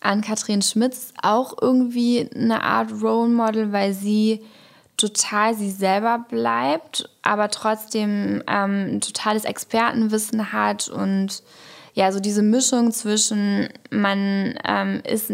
an 0.05 0.21
Katrin 0.21 0.63
Schmitz 0.63 1.13
auch 1.23 1.55
irgendwie 1.61 2.29
eine 2.35 2.63
Art 2.63 2.91
Role 3.03 3.29
Model, 3.29 3.73
weil 3.73 3.93
sie 3.93 4.41
total 4.97 5.55
sie 5.55 5.71
selber 5.71 6.25
bleibt, 6.29 7.09
aber 7.23 7.51
trotzdem 7.51 8.43
ähm, 8.47 8.97
ein 8.97 9.01
totales 9.01 9.45
Expertenwissen 9.45 10.53
hat 10.53 10.89
und 10.89 11.43
ja, 11.95 12.11
so 12.13 12.21
diese 12.21 12.43
Mischung 12.43 12.93
zwischen 12.93 13.69
man 13.91 14.55
ähm, 14.65 15.01
ist 15.05 15.33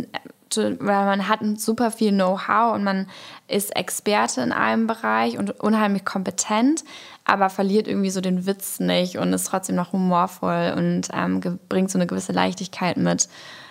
weil 0.56 1.04
man 1.06 1.28
hat 1.28 1.40
super 1.60 1.90
viel 1.90 2.10
Know-how 2.10 2.74
und 2.74 2.82
man 2.82 3.06
ist 3.46 3.76
Experte 3.76 4.40
in 4.40 4.52
einem 4.52 4.86
Bereich 4.86 5.38
und 5.38 5.60
unheimlich 5.60 6.04
kompetent, 6.04 6.84
aber 7.24 7.50
verliert 7.50 7.86
irgendwie 7.86 8.10
so 8.10 8.20
den 8.20 8.46
Witz 8.46 8.80
nicht 8.80 9.18
und 9.18 9.32
ist 9.32 9.44
trotzdem 9.44 9.76
noch 9.76 9.92
humorvoll 9.92 10.74
und 10.76 11.08
ähm, 11.12 11.60
bringt 11.68 11.90
so 11.90 11.98
eine 11.98 12.06
gewisse 12.06 12.32
Leichtigkeit 12.32 12.96
mit. 12.96 13.28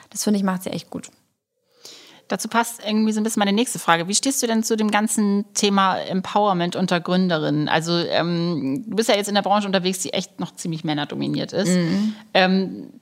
Das 0.09 0.23
finde 0.23 0.37
ich, 0.37 0.43
macht 0.43 0.63
sie 0.63 0.71
echt 0.71 0.89
gut. 0.89 1.09
Dazu 2.29 2.47
passt 2.47 2.81
irgendwie 2.85 3.11
so 3.11 3.19
ein 3.19 3.23
bisschen 3.23 3.39
meine 3.39 3.53
nächste 3.53 3.79
Frage. 3.79 4.07
Wie 4.07 4.13
stehst 4.13 4.41
du 4.43 4.47
denn 4.47 4.63
zu 4.63 4.77
dem 4.77 4.91
ganzen 4.91 5.45
Thema 5.55 5.97
Empowerment 5.97 6.75
unter 6.75 6.99
Gründerinnen? 6.99 7.67
Also 7.67 7.93
ähm, 7.93 8.83
du 8.87 8.95
bist 8.95 9.09
ja 9.09 9.15
jetzt 9.15 9.29
in 9.29 9.35
der 9.35 9.41
Branche 9.41 9.65
unterwegs, 9.65 9.99
die 9.99 10.13
echt 10.13 10.39
noch 10.39 10.53
ziemlich 10.53 10.83
männerdominiert 10.83 11.53
ist. 11.53 11.69
Mhm. 11.69 12.13
Ähm, 12.35 12.93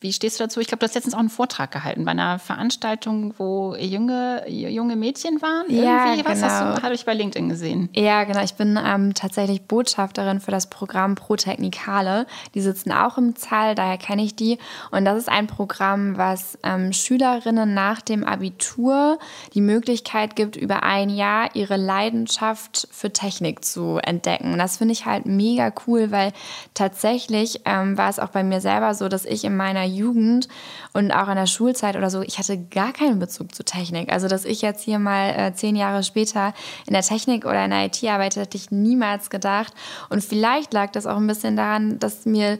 wie 0.00 0.14
stehst 0.14 0.40
du 0.40 0.44
dazu? 0.44 0.60
Ich 0.60 0.66
glaube, 0.66 0.78
du 0.78 0.86
hast 0.86 0.94
letztens 0.94 1.14
auch 1.14 1.18
einen 1.18 1.28
Vortrag 1.28 1.70
gehalten 1.70 2.06
bei 2.06 2.12
einer 2.12 2.38
Veranstaltung, 2.38 3.34
wo 3.36 3.74
junge, 3.74 4.48
junge 4.48 4.96
Mädchen 4.96 5.42
waren. 5.42 5.66
Ja, 5.68 6.06
Irgendwie. 6.06 6.24
Was 6.24 6.40
genau. 6.40 6.52
hast 6.52 6.78
du, 6.78 6.82
habe 6.82 6.94
ich 6.94 7.04
bei 7.04 7.12
LinkedIn 7.12 7.50
gesehen. 7.50 7.90
Ja, 7.94 8.24
genau. 8.24 8.42
Ich 8.42 8.54
bin 8.54 8.78
ähm, 8.82 9.12
tatsächlich 9.12 9.62
Botschafterin 9.62 10.40
für 10.40 10.52
das 10.52 10.70
Programm 10.70 11.16
Pro 11.16 11.36
Technikale. 11.36 12.26
Die 12.54 12.62
sitzen 12.62 12.92
auch 12.92 13.18
im 13.18 13.36
Zahl, 13.36 13.74
daher 13.74 13.98
kenne 13.98 14.22
ich 14.22 14.34
die. 14.34 14.56
Und 14.90 15.04
das 15.04 15.18
ist 15.18 15.28
ein 15.28 15.46
Programm, 15.46 16.16
was 16.16 16.58
ähm, 16.62 16.94
Schülerinnen 16.94 17.74
nach 17.74 18.00
dem 18.00 18.24
Abitur 18.24 19.18
die 19.52 19.60
Möglichkeit 19.60 20.34
gibt, 20.34 20.56
über 20.56 20.82
ein 20.82 21.10
Jahr 21.10 21.54
ihre 21.54 21.76
Leidenschaft 21.76 22.88
für 22.90 23.12
Technik 23.12 23.66
zu 23.66 23.98
entdecken. 24.02 24.56
Das 24.56 24.78
finde 24.78 24.92
ich 24.92 25.04
halt 25.04 25.26
mega 25.26 25.70
cool, 25.86 26.10
weil 26.10 26.32
tatsächlich 26.72 27.60
ähm, 27.66 27.98
war 27.98 28.08
es 28.08 28.18
auch 28.18 28.30
bei 28.30 28.42
mir 28.42 28.62
selber 28.62 28.94
so, 28.94 29.08
dass 29.08 29.26
ich 29.26 29.44
in 29.44 29.56
meiner 29.56 29.89
Jugend 29.90 30.48
und 30.92 31.12
auch 31.12 31.28
in 31.28 31.36
der 31.36 31.46
Schulzeit 31.46 31.96
oder 31.96 32.10
so, 32.10 32.22
ich 32.22 32.38
hatte 32.38 32.58
gar 32.58 32.92
keinen 32.92 33.18
Bezug 33.18 33.54
zu 33.54 33.64
Technik. 33.64 34.12
Also, 34.12 34.28
dass 34.28 34.44
ich 34.44 34.62
jetzt 34.62 34.82
hier 34.82 34.98
mal 34.98 35.30
äh, 35.30 35.52
zehn 35.54 35.76
Jahre 35.76 36.02
später 36.02 36.54
in 36.86 36.92
der 36.92 37.02
Technik 37.02 37.44
oder 37.44 37.64
in 37.64 37.70
der 37.70 37.86
IT 37.86 38.02
arbeite, 38.04 38.40
hätte 38.40 38.56
ich 38.56 38.70
niemals 38.70 39.30
gedacht. 39.30 39.72
Und 40.08 40.24
vielleicht 40.24 40.72
lag 40.72 40.90
das 40.92 41.06
auch 41.06 41.16
ein 41.16 41.26
bisschen 41.26 41.56
daran, 41.56 41.98
dass 41.98 42.26
mir 42.26 42.58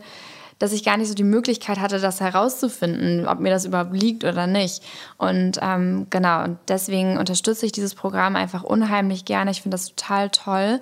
dass 0.60 0.72
ich 0.72 0.84
gar 0.84 0.98
nicht 0.98 1.08
so 1.08 1.14
die 1.14 1.24
Möglichkeit 1.24 1.80
hatte, 1.80 1.98
das 1.98 2.20
herauszufinden, 2.20 3.26
ob 3.26 3.40
mir 3.40 3.48
das 3.48 3.64
überhaupt 3.64 3.94
liegt 3.94 4.24
oder 4.24 4.46
nicht. 4.46 4.82
Und 5.16 5.58
ähm, 5.62 6.06
genau, 6.10 6.44
und 6.44 6.58
deswegen 6.68 7.16
unterstütze 7.16 7.64
ich 7.64 7.72
dieses 7.72 7.94
Programm 7.94 8.36
einfach 8.36 8.62
unheimlich 8.62 9.24
gerne. 9.24 9.50
Ich 9.50 9.62
finde 9.62 9.76
das 9.76 9.94
total 9.94 10.28
toll. 10.28 10.80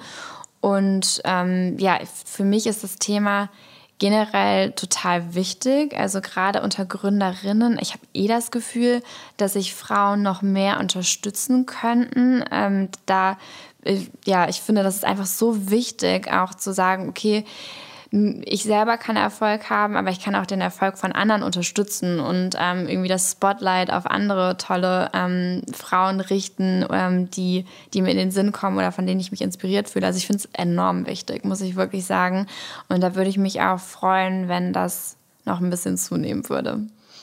Und 0.61 1.21
ähm, 1.25 1.79
ja, 1.79 1.97
für 2.25 2.43
mich 2.43 2.67
ist 2.67 2.83
das 2.83 2.97
Thema 2.97 3.51
generell 3.99 4.73
total 4.73 5.35
wichtig. 5.35 5.97
Also 5.99 6.21
gerade 6.21 6.63
unter 6.63 6.85
Gründerinnen. 6.85 7.79
Ich 7.81 7.93
habe 7.93 8.03
eh 8.15 8.29
das 8.29 8.51
Gefühl, 8.51 9.03
dass 9.37 9.55
sich 9.55 9.75
Frauen 9.75 10.23
noch 10.23 10.43
mehr 10.43 10.79
unterstützen 10.81 11.67
könnten. 11.67 12.45
Ähm, 12.51 12.89
da, 13.07 13.39
äh, 13.85 14.01
ja, 14.25 14.49
ich 14.49 14.61
finde, 14.61 14.83
das 14.83 14.97
ist 14.97 15.05
einfach 15.05 15.27
so 15.27 15.71
wichtig, 15.71 16.31
auch 16.33 16.55
zu 16.55 16.73
sagen, 16.73 17.09
okay, 17.09 17.45
ich 18.11 18.63
selber 18.63 18.97
kann 18.97 19.17
Erfolg 19.17 19.69
haben, 19.69 19.95
aber 19.95 20.11
ich 20.11 20.21
kann 20.21 20.35
auch 20.35 20.47
den 20.47 20.63
Erfolg 20.63 20.97
von 20.97 21.13
anderen 21.13 21.43
unterstützen 21.43 22.21
und 22.21 22.57
ähm, 22.59 22.89
irgendwie 22.89 23.09
das 23.09 23.33
Spotlight 23.33 23.93
auf 23.93 24.07
andere 24.07 24.57
tolle 24.57 25.11
ähm, 25.13 25.61
Frauen 25.75 26.21
richten, 26.21 26.87
ähm, 26.91 27.31
die, 27.31 27.67
die 27.93 28.01
mir 28.01 28.11
in 28.11 28.17
den 28.17 28.31
Sinn 28.31 28.53
kommen 28.53 28.79
oder 28.79 28.93
von 28.93 29.07
denen 29.07 29.21
ich 29.21 29.31
mich 29.31 29.43
inspiriert 29.43 29.91
fühle. 29.91 30.07
Also 30.07 30.17
ich 30.17 30.27
finde 30.27 30.45
es 30.45 30.49
enorm 30.55 31.07
wichtig, 31.07 31.45
muss 31.45 31.61
ich 31.61 31.77
wirklich 31.77 32.07
sagen. 32.07 32.47
Und 32.89 33.03
da 33.03 33.15
würde 33.15 33.29
ich 33.29 33.37
mich 33.37 33.61
auch 33.61 33.79
freuen, 33.79 34.49
wenn 34.49 34.73
das 34.73 35.17
noch 35.45 35.61
ein 35.61 35.69
bisschen 35.69 35.99
zunehmen 35.99 36.49
würde. 36.49 36.81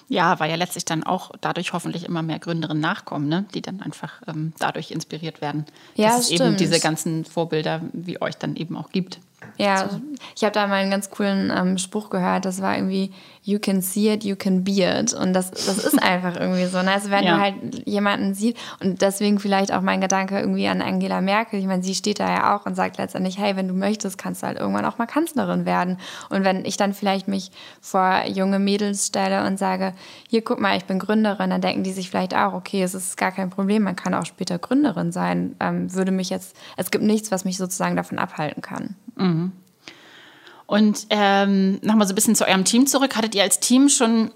Ja, 0.08 0.40
weil 0.40 0.52
ja 0.52 0.56
letztlich 0.56 0.86
dann 0.86 1.04
auch 1.04 1.32
dadurch 1.42 1.74
hoffentlich 1.74 2.06
immer 2.06 2.22
mehr 2.22 2.38
Gründerinnen 2.38 2.82
nachkommen, 2.82 3.28
ne? 3.28 3.46
die 3.56 3.62
dann 3.64 3.82
einfach 3.82 4.22
ähm, 4.28 4.54
dadurch 4.60 4.92
inspiriert 4.92 5.42
werden. 5.42 5.66
Ja, 5.96 6.10
dass 6.10 6.20
es 6.20 6.26
stimmt. 6.28 6.42
eben 6.42 6.58
diese 6.58 6.80
ganzen 6.80 7.26
Vorbilder 7.26 7.82
wie 7.92 8.22
euch 8.22 8.38
dann 8.38 8.56
eben 8.56 8.78
auch 8.78 8.92
gibt. 8.92 9.20
Ja, 9.58 9.90
ich 10.36 10.44
habe 10.44 10.54
da 10.54 10.68
mal 10.68 10.76
einen 10.76 10.92
ganz 10.92 11.10
coolen 11.10 11.52
ähm, 11.56 11.78
Spruch 11.78 12.10
gehört. 12.10 12.46
Das 12.46 12.62
war 12.62 12.76
irgendwie, 12.76 13.12
you 13.44 13.60
can 13.60 13.82
see 13.82 14.12
it, 14.12 14.24
you 14.24 14.36
can 14.36 14.64
be 14.64 14.84
it. 14.84 15.14
Und 15.14 15.34
das, 15.34 15.52
das 15.52 15.78
ist 15.78 16.02
einfach 16.04 16.36
irgendwie 16.36 16.66
so. 16.66 16.82
Ne? 16.82 16.92
Also 16.92 17.12
wenn 17.12 17.24
ja. 17.24 17.36
du 17.36 17.42
halt 17.42 17.88
jemanden 17.88 18.34
siehst 18.34 18.58
und 18.82 19.02
deswegen 19.02 19.40
vielleicht 19.40 19.72
auch 19.72 19.82
mein 19.82 20.02
Gedanke 20.02 20.40
irgendwie 20.40 20.68
an 20.68 20.82
Angela 20.82 21.22
Merkel. 21.22 21.60
Ich 21.60 21.66
meine, 21.66 21.84
sie 21.84 21.96
steht 21.96 22.20
da 22.20 22.28
ja 22.28 22.56
auch 22.56 22.66
und 22.66 22.76
sagt 22.76 22.98
letztendlich, 22.98 23.38
hey, 23.38 23.56
wenn 23.56 23.68
du 23.68 23.74
möchtest, 23.74 24.18
kannst 24.18 24.42
du 24.42 24.48
halt 24.48 24.60
irgendwann 24.60 24.86
auch 24.86 24.98
mal 24.98 25.06
Kanzlerin 25.06 25.66
werden. 25.66 25.98
Und 26.30 26.44
wenn 26.44 26.66
ich 26.66 26.78
dann 26.78 26.94
vielleicht 26.94 27.28
mich 27.28 27.52
vor 27.82 28.24
junge 28.26 28.60
Mädels 28.60 29.08
stelle 29.08 29.46
und 29.46 29.60
sage, 29.60 29.94
hier, 30.28 30.44
guck 30.44 30.60
mal, 30.60 30.76
ich 30.78 30.86
bin 30.86 31.00
Gründerin, 31.00 31.52
dann 31.52 31.62
denken 31.62 31.84
die 31.84 31.94
sich 31.94 32.10
vielleicht 32.10 32.36
auch, 32.36 32.54
okay, 32.54 32.82
es 32.82 32.96
ist 32.96 33.16
gar 33.18 33.32
kein 33.32 33.50
Problem, 33.50 33.84
man 33.84 33.96
kann 33.96 34.14
auch 34.14 34.26
später 34.26 34.58
Gründerin 34.58 35.12
sein. 35.12 35.56
Ähm, 35.60 35.94
würde 35.94 36.12
mich 36.12 36.30
jetzt, 36.30 36.56
es 36.78 36.92
gibt 36.92 37.04
nichts, 37.04 37.32
was 37.32 37.46
mich 37.46 37.58
sozusagen 37.58 37.96
davon 37.96 38.18
abhalten 38.18 38.62
kann. 38.62 38.96
Mhm. 39.16 39.35
Und 40.66 41.08
ähm, 41.10 41.80
nochmal 41.82 42.08
so 42.08 42.14
ein 42.14 42.16
bisschen 42.16 42.36
zu 42.36 42.48
eurem 42.48 42.66
Team 42.66 42.88
zurück. 42.88 43.16
Hattet 43.16 43.36
ihr 43.36 43.44
als 43.44 43.60
Team 43.60 43.90
schon 43.90 44.32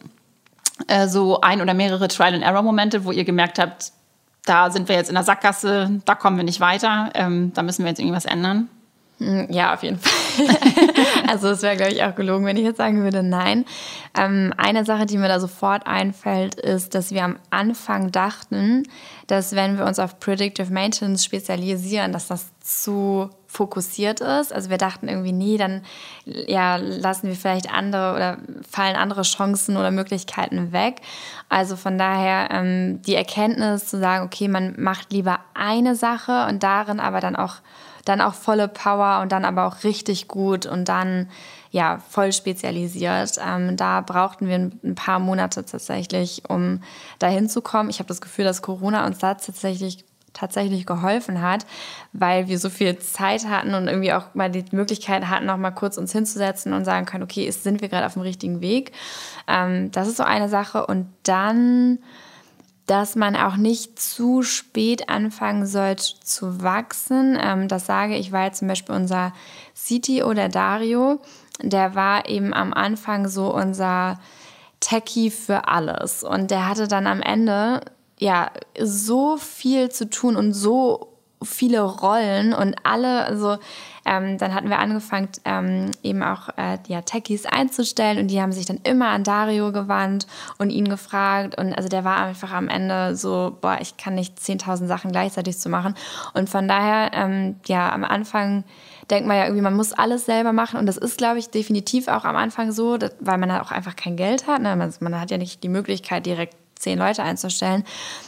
äh, 0.87 1.07
so 1.07 1.41
ein 1.41 1.61
oder 1.61 1.73
mehrere 1.73 2.07
Trial-and-Error-Momente, 2.07 3.05
wo 3.05 3.11
ihr 3.11 3.25
gemerkt 3.25 3.59
habt, 3.59 3.91
da 4.45 4.71
sind 4.71 4.89
wir 4.89 4.95
jetzt 4.95 5.09
in 5.09 5.15
der 5.15 5.23
Sackgasse, 5.23 6.01
da 6.05 6.15
kommen 6.15 6.37
wir 6.37 6.43
nicht 6.43 6.59
weiter, 6.59 7.11
ähm, 7.13 7.51
da 7.53 7.61
müssen 7.61 7.83
wir 7.83 7.89
jetzt 7.89 7.99
irgendwas 7.99 8.25
ändern? 8.25 8.69
Hm, 9.19 9.47
ja, 9.51 9.73
auf 9.73 9.83
jeden 9.83 9.99
Fall. 9.99 10.45
also 11.27 11.49
es 11.49 11.61
wäre, 11.61 11.75
glaube 11.75 11.91
ich, 11.91 12.03
auch 12.03 12.15
gelogen, 12.15 12.45
wenn 12.45 12.57
ich 12.57 12.63
jetzt 12.63 12.77
sagen 12.77 13.03
würde, 13.03 13.21
nein. 13.21 13.65
Ähm, 14.17 14.53
eine 14.57 14.85
Sache, 14.85 15.05
die 15.05 15.17
mir 15.17 15.27
da 15.27 15.39
sofort 15.39 15.85
einfällt, 15.87 16.55
ist, 16.55 16.95
dass 16.95 17.11
wir 17.11 17.23
am 17.25 17.37
Anfang 17.49 18.11
dachten, 18.11 18.87
dass 19.27 19.55
wenn 19.55 19.77
wir 19.77 19.85
uns 19.85 19.99
auf 19.99 20.19
Predictive 20.19 20.71
Maintenance 20.71 21.25
spezialisieren, 21.25 22.13
dass 22.13 22.27
das 22.27 22.47
zu 22.61 23.29
fokussiert 23.49 24.21
ist. 24.21 24.53
Also 24.53 24.69
wir 24.69 24.77
dachten 24.77 25.07
irgendwie, 25.09 25.31
nee, 25.31 25.57
dann 25.57 25.81
ja, 26.23 26.75
lassen 26.75 27.27
wir 27.27 27.35
vielleicht 27.35 27.73
andere 27.73 28.15
oder 28.15 28.37
fallen 28.69 28.95
andere 28.95 29.23
Chancen 29.23 29.75
oder 29.75 29.89
Möglichkeiten 29.89 30.71
weg. 30.71 31.01
Also 31.49 31.75
von 31.75 31.97
daher 31.97 32.49
ähm, 32.51 33.01
die 33.01 33.15
Erkenntnis 33.15 33.87
zu 33.87 33.99
sagen, 33.99 34.23
okay, 34.23 34.47
man 34.47 34.75
macht 34.77 35.11
lieber 35.11 35.39
eine 35.55 35.95
Sache 35.95 36.45
und 36.47 36.61
darin 36.61 36.99
aber 36.99 37.19
dann 37.19 37.35
auch 37.35 37.55
dann 38.05 38.21
auch 38.21 38.33
volle 38.33 38.67
Power 38.67 39.19
und 39.21 39.31
dann 39.31 39.45
aber 39.45 39.67
auch 39.67 39.83
richtig 39.83 40.27
gut 40.27 40.65
und 40.65 40.89
dann 40.89 41.29
ja 41.69 41.99
voll 42.09 42.31
spezialisiert. 42.31 43.37
Ähm, 43.45 43.77
da 43.77 44.01
brauchten 44.01 44.47
wir 44.47 44.55
ein 44.55 44.95
paar 44.95 45.19
Monate 45.19 45.65
tatsächlich, 45.65 46.43
um 46.47 46.81
dahin 47.19 47.49
zu 47.49 47.61
kommen. 47.61 47.89
Ich 47.89 47.99
habe 47.99 48.07
das 48.07 48.21
Gefühl, 48.21 48.45
dass 48.45 48.61
Corona 48.61 49.05
uns 49.05 49.19
da 49.19 49.35
tatsächlich 49.35 50.05
tatsächlich 50.39 50.85
geholfen 50.85 51.41
hat, 51.41 51.65
weil 52.13 52.47
wir 52.47 52.59
so 52.59 52.69
viel 52.69 52.97
Zeit 52.99 53.47
hatten 53.47 53.73
und 53.73 53.87
irgendwie 53.87 54.13
auch 54.13 54.33
mal 54.33 54.49
die 54.49 54.65
Möglichkeit 54.71 55.27
hatten, 55.27 55.45
noch 55.45 55.57
mal 55.57 55.71
kurz 55.71 55.97
uns 55.97 56.11
hinzusetzen 56.11 56.73
und 56.73 56.85
sagen 56.85 57.05
können, 57.05 57.23
okay, 57.23 57.49
sind 57.51 57.81
wir 57.81 57.89
gerade 57.89 58.05
auf 58.05 58.13
dem 58.13 58.21
richtigen 58.21 58.61
Weg? 58.61 58.91
Ähm, 59.47 59.91
das 59.91 60.07
ist 60.07 60.17
so 60.17 60.23
eine 60.23 60.49
Sache. 60.49 60.85
Und 60.85 61.07
dann 61.23 61.99
dass 62.89 63.15
man 63.15 63.35
auch 63.35 63.55
nicht 63.55 63.99
zu 63.99 64.41
spät 64.41 65.09
anfangen 65.09 65.67
sollte 65.67 66.05
zu 66.23 66.63
wachsen. 66.63 67.37
Ähm, 67.39 67.67
das 67.67 67.85
sage 67.85 68.15
ich, 68.15 68.31
weil 68.31 68.51
zum 68.55 68.67
Beispiel 68.67 68.95
unser 68.95 69.31
CTO, 69.75 70.33
der 70.33 70.49
Dario, 70.49 71.21
der 71.61 71.93
war 71.93 72.27
eben 72.27 72.51
am 72.51 72.73
Anfang 72.73 73.27
so 73.27 73.53
unser 73.53 74.19
Techie 74.79 75.29
für 75.29 75.67
alles. 75.67 76.23
Und 76.23 76.49
der 76.49 76.67
hatte 76.67 76.87
dann 76.87 77.05
am 77.05 77.21
Ende 77.21 77.81
ja 78.19 78.51
so 78.79 79.37
viel 79.37 79.89
zu 79.89 80.09
tun 80.09 80.35
und 80.35 80.53
so 80.53 81.09
viele 81.41 81.81
Rollen 81.81 82.53
und 82.53 82.75
alle, 82.83 83.25
also 83.25 83.57
ähm, 84.05 84.37
dann 84.37 84.53
hatten 84.53 84.69
wir 84.69 84.79
angefangen, 84.79 85.29
ähm, 85.45 85.91
eben 86.03 86.21
auch 86.21 86.49
äh, 86.57 86.77
ja, 86.87 87.01
Techies 87.01 87.45
einzustellen 87.45 88.17
und 88.17 88.27
die 88.27 88.41
haben 88.41 88.51
sich 88.51 88.65
dann 88.65 88.79
immer 88.83 89.09
an 89.09 89.23
Dario 89.23 89.71
gewandt 89.71 90.27
und 90.57 90.69
ihn 90.69 90.89
gefragt 90.89 91.57
und 91.57 91.73
also 91.73 91.87
der 91.87 92.03
war 92.03 92.17
einfach 92.17 92.51
am 92.51 92.67
Ende 92.67 93.15
so, 93.15 93.57
boah, 93.61 93.77
ich 93.79 93.95
kann 93.97 94.15
nicht 94.15 94.37
10.000 94.37 94.87
Sachen 94.87 95.11
gleichzeitig 95.11 95.57
zu 95.57 95.69
machen 95.69 95.95
und 96.33 96.49
von 96.49 96.67
daher, 96.67 97.11
ähm, 97.13 97.55
ja, 97.67 97.91
am 97.93 98.03
Anfang 98.03 98.65
denkt 99.09 99.27
man 99.27 99.37
ja 99.37 99.43
irgendwie, 99.43 99.63
man 99.63 99.75
muss 99.75 99.93
alles 99.93 100.25
selber 100.25 100.51
machen 100.51 100.77
und 100.77 100.87
das 100.87 100.97
ist, 100.97 101.17
glaube 101.17 101.39
ich, 101.39 101.49
definitiv 101.49 102.09
auch 102.09 102.25
am 102.25 102.35
Anfang 102.35 102.71
so, 102.71 102.97
dass, 102.97 103.15
weil 103.19 103.37
man 103.37 103.51
auch 103.51 103.71
einfach 103.71 103.95
kein 103.95 104.17
Geld 104.17 104.45
hat, 104.45 104.61
ne? 104.61 104.75
man, 104.75 104.93
man 104.99 105.19
hat 105.19 105.31
ja 105.31 105.37
nicht 105.37 105.63
die 105.63 105.69
Möglichkeit 105.69 106.25
direkt 106.25 106.55
zehn 106.79 106.97
Leute 106.97 107.23
einzustellen. 107.23 107.83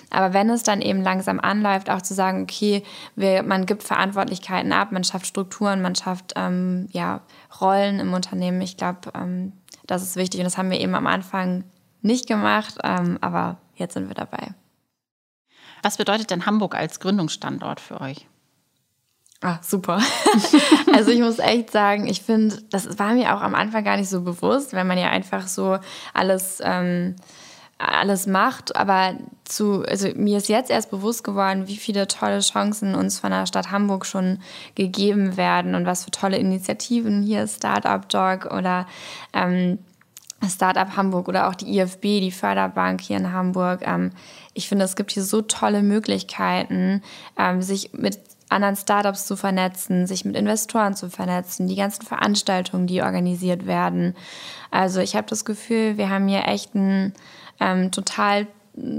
Aber 0.10 0.34
wenn 0.34 0.50
es 0.50 0.64
dann 0.64 0.82
eben 0.82 1.02
langsam 1.02 1.40
anläuft, 1.40 1.90
auch 1.90 2.02
zu 2.02 2.14
sagen, 2.14 2.44
okay, 2.44 2.84
wir, 3.16 3.44
man 3.44 3.66
gibt 3.66 3.84
Verantwortlichkeiten 3.84 4.74
ab, 4.74 4.92
man 4.92 5.04
schafft 5.04 5.26
Strukturen, 5.26 5.82
man 5.82 5.96
schafft 5.96 6.34
ähm, 6.36 6.88
ja, 6.92 7.22
Rollen 7.60 8.00
im 8.00 8.14
Unternehmen. 8.14 8.62
Ich 8.62 8.78
glaube, 8.78 9.12
ähm, 9.16 9.54
das 9.88 10.04
ist 10.04 10.16
wichtig 10.16 10.42
und 10.42 10.46
das 10.46 10.58
haben 10.58 10.70
wir 10.70 10.80
eben 10.80 10.96
am 10.96 11.08
Anfang 11.08 11.64
nicht 12.02 12.28
gemacht, 12.28 12.76
ähm, 12.84 13.18
aber 13.22 13.58
jetzt 13.76 13.94
sind 13.94 14.08
wir 14.08 14.16
dabei. 14.16 14.54
Was 15.82 15.98
bedeutet 15.98 16.30
denn 16.30 16.46
Hamburg 16.46 16.76
als 16.76 17.00
Gründungsstandort 17.00 17.80
für 17.80 18.02
euch? 18.02 18.28
Ah, 19.44 19.58
super. 19.64 20.00
also 20.94 21.10
ich 21.10 21.20
muss 21.20 21.40
echt 21.40 21.72
sagen, 21.72 22.06
ich 22.06 22.22
finde, 22.22 22.62
das 22.70 23.00
war 23.00 23.14
mir 23.14 23.36
auch 23.36 23.42
am 23.42 23.56
Anfang 23.56 23.84
gar 23.84 23.98
nicht 23.98 24.10
so 24.10 24.22
bewusst, 24.22 24.74
wenn 24.74 24.86
man 24.86 25.00
ja 25.00 25.10
einfach 25.10 25.48
so 25.48 25.80
alles 26.14 26.62
ähm, 26.64 27.16
alles 27.88 28.28
macht, 28.28 28.76
aber 28.76 29.16
zu, 29.46 29.84
also 29.84 30.10
mir 30.16 30.38
ist 30.38 30.50
jetzt 30.50 30.70
erst 30.70 30.92
bewusst 30.92 31.24
geworden, 31.24 31.68
wie 31.68 31.78
viele 31.78 32.08
tolle 32.08 32.40
Chancen 32.40 32.96
uns 32.96 33.20
von 33.20 33.32
der 33.32 33.46
Stadt 33.46 33.72
Hamburg 33.72 34.06
schon 34.06 34.40
gegeben 34.76 35.38
werden 35.38 35.76
und 35.76 35.86
was 35.86 36.06
für 36.06 36.12
tolle 36.12 36.38
Initiativen 36.38 37.24
hier 37.24 37.48
Startup 37.48 38.08
Dog 38.08 38.46
oder 38.54 38.88
ähm, 39.34 39.80
Startup 40.48 40.96
Hamburg 40.96 41.28
oder 41.28 41.48
auch 41.48 41.56
die 41.56 41.78
IFB, 41.78 42.02
die 42.02 42.32
Förderbank 42.32 43.02
hier 43.02 43.18
in 43.18 43.32
Hamburg. 43.32 43.82
Ähm, 43.86 44.12
ich 44.54 44.68
finde, 44.68 44.86
es 44.86 44.96
gibt 44.96 45.12
hier 45.12 45.24
so 45.24 45.42
tolle 45.42 45.84
Möglichkeiten, 45.84 47.02
ähm, 47.38 47.62
sich 47.62 47.94
mit 47.94 48.20
anderen 48.50 48.76
Startups 48.76 49.28
zu 49.28 49.36
vernetzen, 49.36 50.08
sich 50.08 50.26
mit 50.26 50.36
Investoren 50.36 50.96
zu 50.96 51.10
vernetzen, 51.10 51.68
die 51.68 51.76
ganzen 51.76 52.06
Veranstaltungen, 52.06 52.86
die 52.86 53.02
organisiert 53.02 53.66
werden. 53.66 54.16
Also 54.72 55.00
ich 55.00 55.16
habe 55.16 55.28
das 55.28 55.46
Gefühl, 55.46 55.98
wir 55.98 56.10
haben 56.10 56.28
hier 56.28 56.48
echt 56.48 56.76
ein 56.76 57.14
ähm, 57.62 57.92
total 57.92 58.48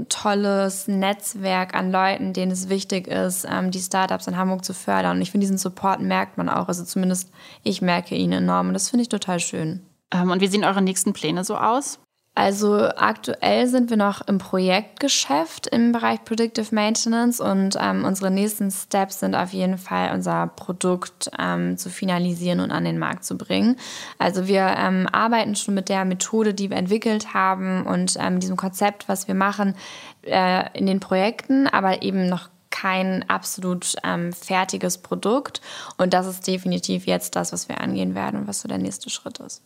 tolles 0.09 0.87
Netzwerk 0.87 1.73
an 1.75 1.91
Leuten, 1.91 2.33
denen 2.33 2.51
es 2.51 2.69
wichtig 2.69 3.07
ist, 3.07 3.45
ähm, 3.49 3.71
die 3.71 3.79
Startups 3.79 4.27
in 4.27 4.37
Hamburg 4.37 4.63
zu 4.63 4.73
fördern. 4.73 5.17
Und 5.17 5.21
ich 5.21 5.31
finde, 5.31 5.45
diesen 5.45 5.57
Support 5.57 5.99
merkt 5.99 6.37
man 6.37 6.49
auch. 6.49 6.67
Also 6.67 6.83
zumindest 6.83 7.31
ich 7.63 7.81
merke 7.81 8.15
ihn 8.15 8.31
enorm. 8.31 8.67
Und 8.67 8.73
das 8.73 8.89
finde 8.89 9.03
ich 9.03 9.09
total 9.09 9.39
schön. 9.39 9.81
Ähm, 10.11 10.29
und 10.31 10.41
wie 10.41 10.47
sehen 10.47 10.63
eure 10.63 10.81
nächsten 10.81 11.13
Pläne 11.13 11.43
so 11.43 11.57
aus? 11.57 11.99
Also 12.35 12.89
aktuell 12.95 13.67
sind 13.67 13.91
wir 13.91 13.97
noch 13.97 14.27
im 14.27 14.39
Projektgeschäft 14.39 15.67
im 15.67 15.91
Bereich 15.91 16.23
Predictive 16.25 16.73
Maintenance 16.73 17.39
und 17.39 17.77
ähm, 17.79 18.05
unsere 18.05 18.31
nächsten 18.31 18.71
Steps 18.71 19.19
sind 19.19 19.35
auf 19.35 19.53
jeden 19.53 19.77
Fall 19.77 20.11
unser 20.15 20.47
Produkt 20.47 21.29
ähm, 21.37 21.77
zu 21.77 21.91
finalisieren 21.91 22.59
und 22.59 22.71
an 22.71 22.85
den 22.85 22.97
Markt 22.97 23.23
zu 23.23 23.37
bringen. 23.37 23.75
Also 24.17 24.47
wir 24.47 24.61
ähm, 24.61 25.07
arbeiten 25.11 25.55
schon 25.55 25.75
mit 25.75 25.89
der 25.89 26.05
Methode, 26.05 26.55
die 26.55 26.71
wir 26.71 26.77
entwickelt 26.77 27.35
haben 27.35 27.85
und 27.85 28.15
ähm, 28.19 28.39
diesem 28.39 28.57
Konzept, 28.57 29.07
was 29.07 29.27
wir 29.27 29.35
machen, 29.35 29.75
äh, 30.23 30.75
in 30.75 30.87
den 30.87 30.99
Projekten, 30.99 31.67
aber 31.67 32.01
eben 32.01 32.27
noch 32.27 32.49
kein 32.71 33.29
absolut 33.29 33.95
ähm, 34.03 34.33
fertiges 34.33 34.97
Produkt. 34.97 35.61
Und 35.97 36.15
das 36.15 36.25
ist 36.25 36.47
definitiv 36.47 37.05
jetzt 37.05 37.35
das, 37.35 37.53
was 37.53 37.69
wir 37.69 37.79
angehen 37.79 38.15
werden 38.15 38.39
und 38.39 38.47
was 38.47 38.61
so 38.61 38.67
der 38.67 38.79
nächste 38.79 39.11
Schritt 39.11 39.37
ist. 39.37 39.61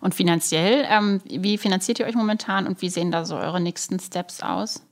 Und 0.00 0.14
finanziell, 0.14 0.84
ähm, 0.88 1.20
wie 1.24 1.58
finanziert 1.58 1.98
ihr 1.98 2.06
euch 2.06 2.14
momentan 2.14 2.66
und 2.66 2.82
wie 2.82 2.90
sehen 2.90 3.10
da 3.10 3.24
so 3.24 3.36
eure 3.36 3.60
nächsten 3.60 3.98
Steps 3.98 4.42
aus? 4.42 4.82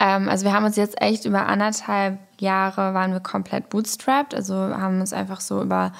Ähm, 0.00 0.28
also 0.28 0.44
wir 0.44 0.52
haben 0.52 0.64
uns 0.64 0.76
jetzt 0.76 1.00
echt 1.00 1.24
über 1.24 1.46
anderthalb 1.46 2.18
Jahre 2.40 2.94
waren 2.94 3.12
wir 3.12 3.20
komplett 3.20 3.70
bootstrapped, 3.70 4.34
also 4.34 4.54
haben 4.54 5.00
uns 5.00 5.12
einfach 5.12 5.40
so 5.40 5.62
über 5.62 5.92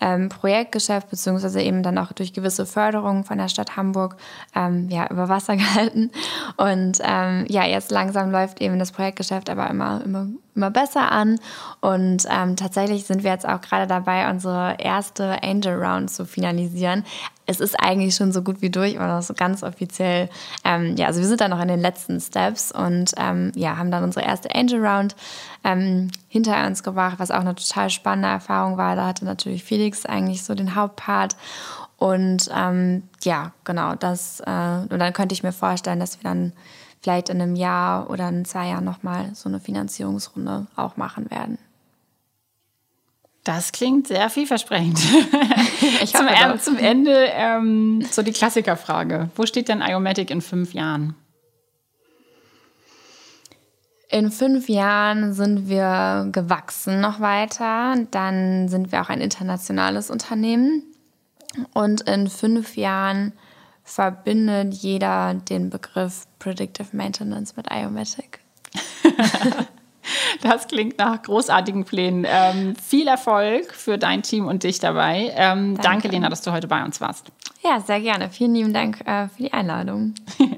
ähm, 0.00 0.28
Projektgeschäft 0.28 1.10
beziehungsweise 1.10 1.60
eben 1.60 1.82
dann 1.82 1.98
auch 1.98 2.12
durch 2.12 2.32
gewisse 2.32 2.64
Förderungen 2.64 3.24
von 3.24 3.38
der 3.38 3.48
Stadt 3.48 3.76
Hamburg 3.76 4.16
ähm, 4.54 4.88
ja, 4.88 5.08
über 5.10 5.28
Wasser 5.28 5.56
gehalten. 5.58 6.10
Und 6.56 6.98
ähm, 7.02 7.44
ja, 7.48 7.64
jetzt 7.66 7.90
langsam 7.90 8.30
läuft 8.30 8.60
eben 8.60 8.78
das 8.78 8.92
Projektgeschäft 8.92 9.50
aber 9.50 9.68
immer, 9.68 10.00
immer, 10.04 10.28
immer 10.54 10.70
besser 10.70 11.10
an. 11.10 11.40
Und 11.80 12.24
ähm, 12.30 12.54
tatsächlich 12.54 13.04
sind 13.04 13.24
wir 13.24 13.32
jetzt 13.32 13.48
auch 13.48 13.60
gerade 13.60 13.88
dabei, 13.88 14.30
unsere 14.30 14.76
erste 14.78 15.42
Angel 15.42 15.74
Round 15.74 16.10
zu 16.10 16.24
finalisieren 16.24 17.04
es 17.50 17.58
ist 17.58 17.74
eigentlich 17.80 18.14
schon 18.14 18.30
so 18.30 18.42
gut 18.42 18.62
wie 18.62 18.70
durch 18.70 18.96
oder 18.96 19.20
so 19.22 19.34
ganz 19.34 19.64
offiziell. 19.64 20.30
Ähm, 20.64 20.94
ja, 20.96 21.08
also 21.08 21.20
wir 21.20 21.26
sind 21.26 21.40
da 21.40 21.48
noch 21.48 21.60
in 21.60 21.66
den 21.66 21.80
letzten 21.80 22.20
Steps 22.20 22.70
und 22.70 23.12
ähm, 23.16 23.50
ja, 23.56 23.76
haben 23.76 23.90
dann 23.90 24.04
unsere 24.04 24.24
erste 24.24 24.54
Angel 24.54 24.84
Round 24.84 25.16
ähm, 25.64 26.10
hinter 26.28 26.64
uns 26.66 26.84
gebracht, 26.84 27.18
was 27.18 27.32
auch 27.32 27.40
eine 27.40 27.56
total 27.56 27.90
spannende 27.90 28.28
Erfahrung 28.28 28.76
war. 28.76 28.94
Da 28.94 29.06
hatte 29.06 29.24
natürlich 29.24 29.64
Felix 29.64 30.06
eigentlich 30.06 30.44
so 30.44 30.54
den 30.54 30.76
Hauptpart. 30.76 31.34
Und 31.96 32.48
ähm, 32.54 33.02
ja, 33.22 33.52
genau, 33.64 33.94
das, 33.96 34.40
äh, 34.40 34.86
und 34.88 34.98
dann 34.98 35.12
könnte 35.12 35.32
ich 35.34 35.42
mir 35.42 35.52
vorstellen, 35.52 36.00
dass 36.00 36.18
wir 36.18 36.30
dann 36.30 36.52
vielleicht 37.02 37.30
in 37.30 37.42
einem 37.42 37.56
Jahr 37.56 38.08
oder 38.10 38.28
in 38.28 38.44
zwei 38.44 38.68
Jahren 38.68 38.84
nochmal 38.84 39.34
so 39.34 39.48
eine 39.48 39.58
Finanzierungsrunde 39.58 40.66
auch 40.76 40.96
machen 40.96 41.30
werden. 41.30 41.58
Das 43.52 43.72
klingt 43.72 44.06
sehr 44.06 44.30
vielversprechend. 44.30 44.96
zum, 46.06 46.28
äh, 46.28 46.56
zum, 46.60 46.78
Ende 46.78 47.26
ähm, 47.32 48.06
so 48.08 48.22
die 48.22 48.30
Klassikerfrage. 48.30 49.28
Wo 49.34 49.44
steht 49.44 49.68
denn 49.68 49.82
Iomatic 49.82 50.30
in 50.30 50.40
fünf 50.40 50.72
Jahren? 50.72 51.16
In 54.08 54.30
fünf 54.30 54.68
Jahren 54.68 55.32
sind 55.32 55.68
wir 55.68 56.28
gewachsen 56.30 57.00
noch 57.00 57.18
weiter. 57.18 57.96
Dann 58.12 58.68
sind 58.68 58.92
wir 58.92 59.02
auch 59.02 59.08
ein 59.08 59.20
internationales 59.20 60.10
Unternehmen. 60.10 60.84
Und 61.74 62.02
in 62.02 62.28
fünf 62.28 62.76
Jahren 62.76 63.32
verbindet 63.82 64.74
jeder 64.74 65.34
den 65.34 65.70
Begriff 65.70 66.28
Predictive 66.38 66.96
Maintenance 66.96 67.56
mit 67.56 67.66
Iomatic. 67.68 68.38
Das 70.42 70.68
klingt 70.68 70.98
nach 70.98 71.22
großartigen 71.22 71.84
Plänen. 71.84 72.26
Ähm, 72.28 72.74
viel 72.76 73.06
Erfolg 73.08 73.74
für 73.74 73.98
dein 73.98 74.22
Team 74.22 74.46
und 74.46 74.62
dich 74.62 74.78
dabei. 74.78 75.32
Ähm, 75.36 75.74
danke. 75.74 75.82
danke. 75.82 76.08
Lena, 76.08 76.28
dass 76.28 76.42
du 76.42 76.52
heute 76.52 76.66
bei 76.68 76.84
uns 76.84 77.00
warst. 77.00 77.30
Ja, 77.62 77.80
sehr 77.80 78.00
gerne. 78.00 78.30
Vielen 78.30 78.54
lieben 78.54 78.72
Dank 78.72 79.00
äh, 79.06 79.28
für 79.28 79.42
die 79.42 79.52
Einladung. 79.52 80.14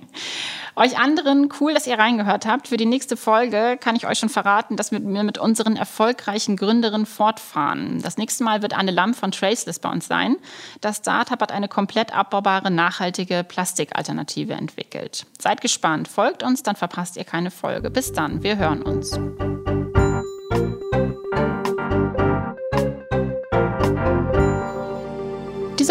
Euch 0.74 0.98
anderen, 0.98 1.50
cool, 1.60 1.74
dass 1.74 1.86
ihr 1.86 1.98
reingehört 1.98 2.46
habt. 2.46 2.68
Für 2.68 2.78
die 2.78 2.86
nächste 2.86 3.18
Folge 3.18 3.76
kann 3.78 3.94
ich 3.94 4.06
euch 4.06 4.18
schon 4.18 4.30
verraten, 4.30 4.76
dass 4.76 4.90
wir 4.90 5.00
mit 5.00 5.36
unseren 5.36 5.76
erfolgreichen 5.76 6.56
Gründerinnen 6.56 7.04
fortfahren. 7.04 8.00
Das 8.00 8.16
nächste 8.16 8.42
Mal 8.44 8.62
wird 8.62 8.72
Anne 8.72 8.90
Lamm 8.90 9.12
von 9.12 9.32
Traceless 9.32 9.80
bei 9.80 9.90
uns 9.90 10.06
sein. 10.06 10.36
Das 10.80 10.98
Startup 10.98 11.40
hat 11.40 11.52
eine 11.52 11.68
komplett 11.68 12.16
abbaubare, 12.16 12.70
nachhaltige 12.70 13.44
Plastikalternative 13.44 14.54
entwickelt. 14.54 15.26
Seid 15.38 15.60
gespannt, 15.60 16.08
folgt 16.08 16.42
uns, 16.42 16.62
dann 16.62 16.76
verpasst 16.76 17.18
ihr 17.18 17.24
keine 17.24 17.50
Folge. 17.50 17.90
Bis 17.90 18.12
dann, 18.12 18.42
wir 18.42 18.56
hören 18.56 18.80
uns. 18.80 19.18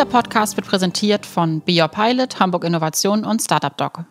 Dieser 0.01 0.13
Podcast 0.13 0.57
wird 0.57 0.65
präsentiert 0.65 1.27
von 1.27 1.61
Be 1.61 1.79
Your 1.79 1.87
Pilot, 1.87 2.39
Hamburg 2.39 2.63
Innovation 2.63 3.23
und 3.23 3.39
Startup 3.39 3.77
Doc. 3.77 4.03